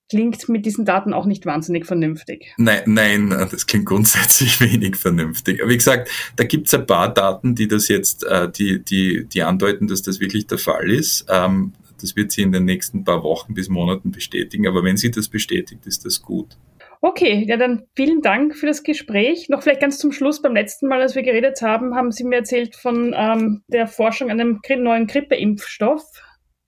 klingt 0.08 0.48
mit 0.48 0.64
diesen 0.66 0.84
Daten 0.84 1.12
auch 1.12 1.26
nicht 1.26 1.46
wahnsinnig 1.46 1.86
vernünftig. 1.86 2.52
Nein, 2.56 2.82
nein, 2.86 3.30
das 3.50 3.66
klingt 3.66 3.86
grundsätzlich 3.86 4.60
wenig 4.60 4.96
vernünftig. 4.96 5.60
Aber 5.60 5.70
wie 5.70 5.76
gesagt, 5.76 6.10
da 6.36 6.44
gibt 6.44 6.66
es 6.66 6.74
ein 6.74 6.86
paar 6.86 7.12
Daten, 7.12 7.54
die 7.54 7.68
das 7.68 7.88
jetzt, 7.88 8.24
äh, 8.24 8.50
die, 8.50 8.82
die, 8.82 9.26
die 9.26 9.42
andeuten, 9.42 9.86
dass 9.86 10.02
das 10.02 10.20
wirklich 10.20 10.46
der 10.46 10.58
Fall 10.58 10.90
ist. 10.90 11.26
Ähm, 11.28 11.72
das 12.00 12.16
wird 12.16 12.32
sie 12.32 12.42
in 12.42 12.52
den 12.52 12.64
nächsten 12.64 13.04
paar 13.04 13.22
Wochen 13.22 13.54
bis 13.54 13.68
Monaten 13.68 14.12
bestätigen. 14.12 14.66
Aber 14.66 14.84
wenn 14.84 14.96
sie 14.96 15.10
das 15.10 15.28
bestätigt, 15.28 15.86
ist 15.86 16.04
das 16.04 16.22
gut. 16.22 16.56
Okay, 17.00 17.44
ja 17.46 17.56
dann 17.56 17.84
vielen 17.94 18.22
Dank 18.22 18.56
für 18.56 18.66
das 18.66 18.82
Gespräch. 18.82 19.48
Noch 19.48 19.62
vielleicht 19.62 19.80
ganz 19.80 19.98
zum 19.98 20.10
Schluss, 20.10 20.42
beim 20.42 20.54
letzten 20.54 20.88
Mal, 20.88 21.00
als 21.00 21.14
wir 21.14 21.22
geredet 21.22 21.62
haben, 21.62 21.94
haben 21.94 22.10
Sie 22.10 22.24
mir 22.24 22.36
erzählt 22.36 22.74
von 22.74 23.14
ähm, 23.16 23.62
der 23.68 23.86
Forschung 23.86 24.30
an 24.30 24.40
einem 24.40 24.60
neuen 24.82 25.06
Grippeimpfstoff. 25.06 26.02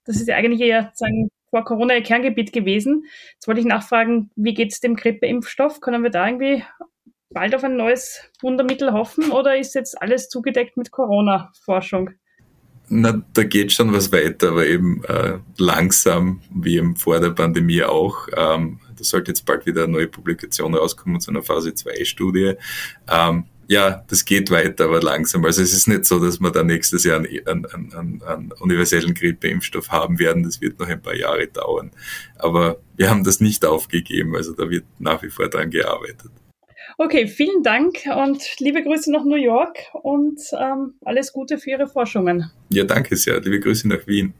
Das 0.05 0.17
ist 0.17 0.27
ja 0.27 0.35
eigentlich 0.35 0.61
eher 0.61 0.91
sagen, 0.95 1.29
vor 1.51 1.63
Corona 1.65 1.95
ihr 1.95 2.01
Kerngebiet 2.01 2.51
gewesen. 2.51 3.05
Jetzt 3.33 3.47
wollte 3.47 3.59
ich 3.59 3.67
nachfragen, 3.67 4.31
wie 4.35 4.55
geht 4.55 4.71
es 4.71 4.79
dem 4.79 4.95
Grippeimpfstoff? 4.95 5.81
Können 5.81 6.01
wir 6.01 6.09
da 6.09 6.25
irgendwie 6.25 6.63
bald 7.29 7.53
auf 7.53 7.63
ein 7.63 7.77
neues 7.77 8.21
Wundermittel 8.41 8.91
hoffen 8.93 9.31
oder 9.31 9.57
ist 9.57 9.75
jetzt 9.75 10.01
alles 10.01 10.29
zugedeckt 10.29 10.77
mit 10.77 10.91
Corona-Forschung? 10.91 12.11
Na, 12.93 13.21
da 13.33 13.43
geht 13.43 13.71
schon 13.71 13.93
was 13.93 14.11
weiter, 14.11 14.49
aber 14.49 14.65
eben 14.65 15.01
äh, 15.05 15.39
langsam, 15.57 16.41
wie 16.53 16.75
eben 16.77 16.97
vor 16.97 17.21
der 17.21 17.29
Pandemie 17.29 17.83
auch. 17.83 18.27
Ähm, 18.35 18.79
da 18.97 19.03
sollte 19.03 19.31
jetzt 19.31 19.45
bald 19.45 19.65
wieder 19.65 19.83
eine 19.83 19.93
neue 19.93 20.07
Publikation 20.07 20.75
rauskommen 20.75 21.21
zu 21.21 21.31
einer 21.31 21.41
Phase 21.41 21.69
2-Studie. 21.69 22.55
Ähm, 23.09 23.45
ja, 23.67 24.03
das 24.07 24.25
geht 24.25 24.51
weiter, 24.51 24.85
aber 24.85 25.01
langsam. 25.01 25.45
Also 25.45 25.61
es 25.61 25.73
ist 25.73 25.87
nicht 25.87 26.05
so, 26.05 26.19
dass 26.19 26.39
wir 26.39 26.51
da 26.51 26.63
nächstes 26.63 27.03
Jahr 27.03 27.17
einen, 27.19 27.65
einen, 27.65 27.93
einen, 27.93 28.23
einen 28.23 28.51
universellen 28.59 29.13
Grippeimpfstoff 29.13 29.89
haben 29.89 30.19
werden. 30.19 30.43
Das 30.43 30.61
wird 30.61 30.79
noch 30.79 30.87
ein 30.87 31.01
paar 31.01 31.15
Jahre 31.15 31.47
dauern. 31.47 31.91
Aber 32.37 32.77
wir 32.97 33.09
haben 33.09 33.23
das 33.23 33.39
nicht 33.39 33.65
aufgegeben. 33.65 34.35
Also 34.35 34.53
da 34.53 34.69
wird 34.69 34.85
nach 34.99 35.23
wie 35.23 35.29
vor 35.29 35.47
dran 35.47 35.69
gearbeitet. 35.69 36.31
Okay, 36.97 37.27
vielen 37.27 37.63
Dank 37.63 37.99
und 38.15 38.43
liebe 38.59 38.83
Grüße 38.83 39.11
nach 39.11 39.23
New 39.23 39.35
York 39.35 39.77
und 40.03 40.39
ähm, 40.59 40.93
alles 41.03 41.31
Gute 41.31 41.57
für 41.57 41.71
Ihre 41.71 41.87
Forschungen. 41.87 42.51
Ja, 42.69 42.83
danke 42.83 43.15
sehr. 43.15 43.39
Liebe 43.39 43.59
Grüße 43.59 43.87
nach 43.87 44.05
Wien. 44.05 44.33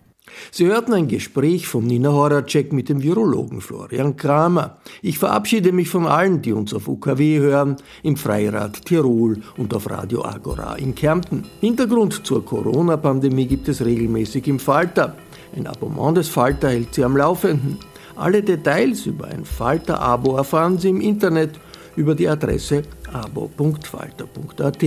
Sie 0.51 0.65
hörten 0.65 0.93
ein 0.93 1.07
Gespräch 1.07 1.67
von 1.67 1.85
Nina 1.85 2.11
Horacek 2.11 2.73
mit 2.73 2.89
dem 2.89 3.01
Virologen 3.01 3.61
Florian 3.61 4.15
Kramer. 4.15 4.77
Ich 5.01 5.17
verabschiede 5.17 5.71
mich 5.71 5.89
von 5.89 6.07
allen, 6.07 6.41
die 6.41 6.53
uns 6.53 6.73
auf 6.73 6.87
UKW 6.87 7.39
hören, 7.39 7.77
im 8.03 8.17
Freirad 8.17 8.85
Tirol 8.85 9.41
und 9.57 9.73
auf 9.73 9.89
Radio 9.89 10.25
Agora 10.25 10.75
in 10.75 10.95
Kärnten. 10.95 11.45
Hintergrund 11.59 12.25
zur 12.25 12.45
Corona-Pandemie 12.45 13.45
gibt 13.45 13.67
es 13.67 13.83
regelmäßig 13.83 14.47
im 14.47 14.59
Falter. 14.59 15.15
Ein 15.55 15.67
Abonnement 15.67 16.17
des 16.17 16.29
Falter 16.29 16.69
hält 16.69 16.93
Sie 16.93 17.03
am 17.03 17.17
Laufenden. 17.17 17.77
Alle 18.15 18.41
Details 18.43 19.05
über 19.05 19.27
ein 19.27 19.45
Falter-Abo 19.45 20.37
erfahren 20.37 20.77
Sie 20.77 20.89
im 20.89 21.01
Internet 21.01 21.59
über 21.95 22.15
die 22.15 22.27
Adresse 22.27 22.83
abo.falter.at. 23.11 24.83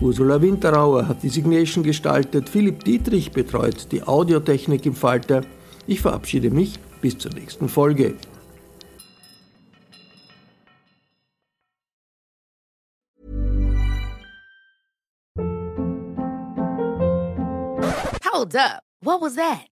Ursula 0.00 0.40
Winterauer 0.40 1.06
hat 1.06 1.22
die 1.22 1.28
Signation 1.28 1.84
gestaltet, 1.84 2.48
Philipp 2.48 2.84
Dietrich 2.84 3.32
betreut 3.32 3.92
die 3.92 4.02
Audiotechnik 4.02 4.86
im 4.86 4.94
Falter. 4.94 5.42
Ich 5.86 6.00
verabschiede 6.00 6.50
mich 6.50 6.78
bis 7.02 7.18
zur 7.18 7.32
nächsten 7.34 7.68
Folge. 7.68 8.14
Hold 18.32 18.56
up. 18.56 18.82
What 19.02 19.20
was 19.20 19.34
that? 19.34 19.69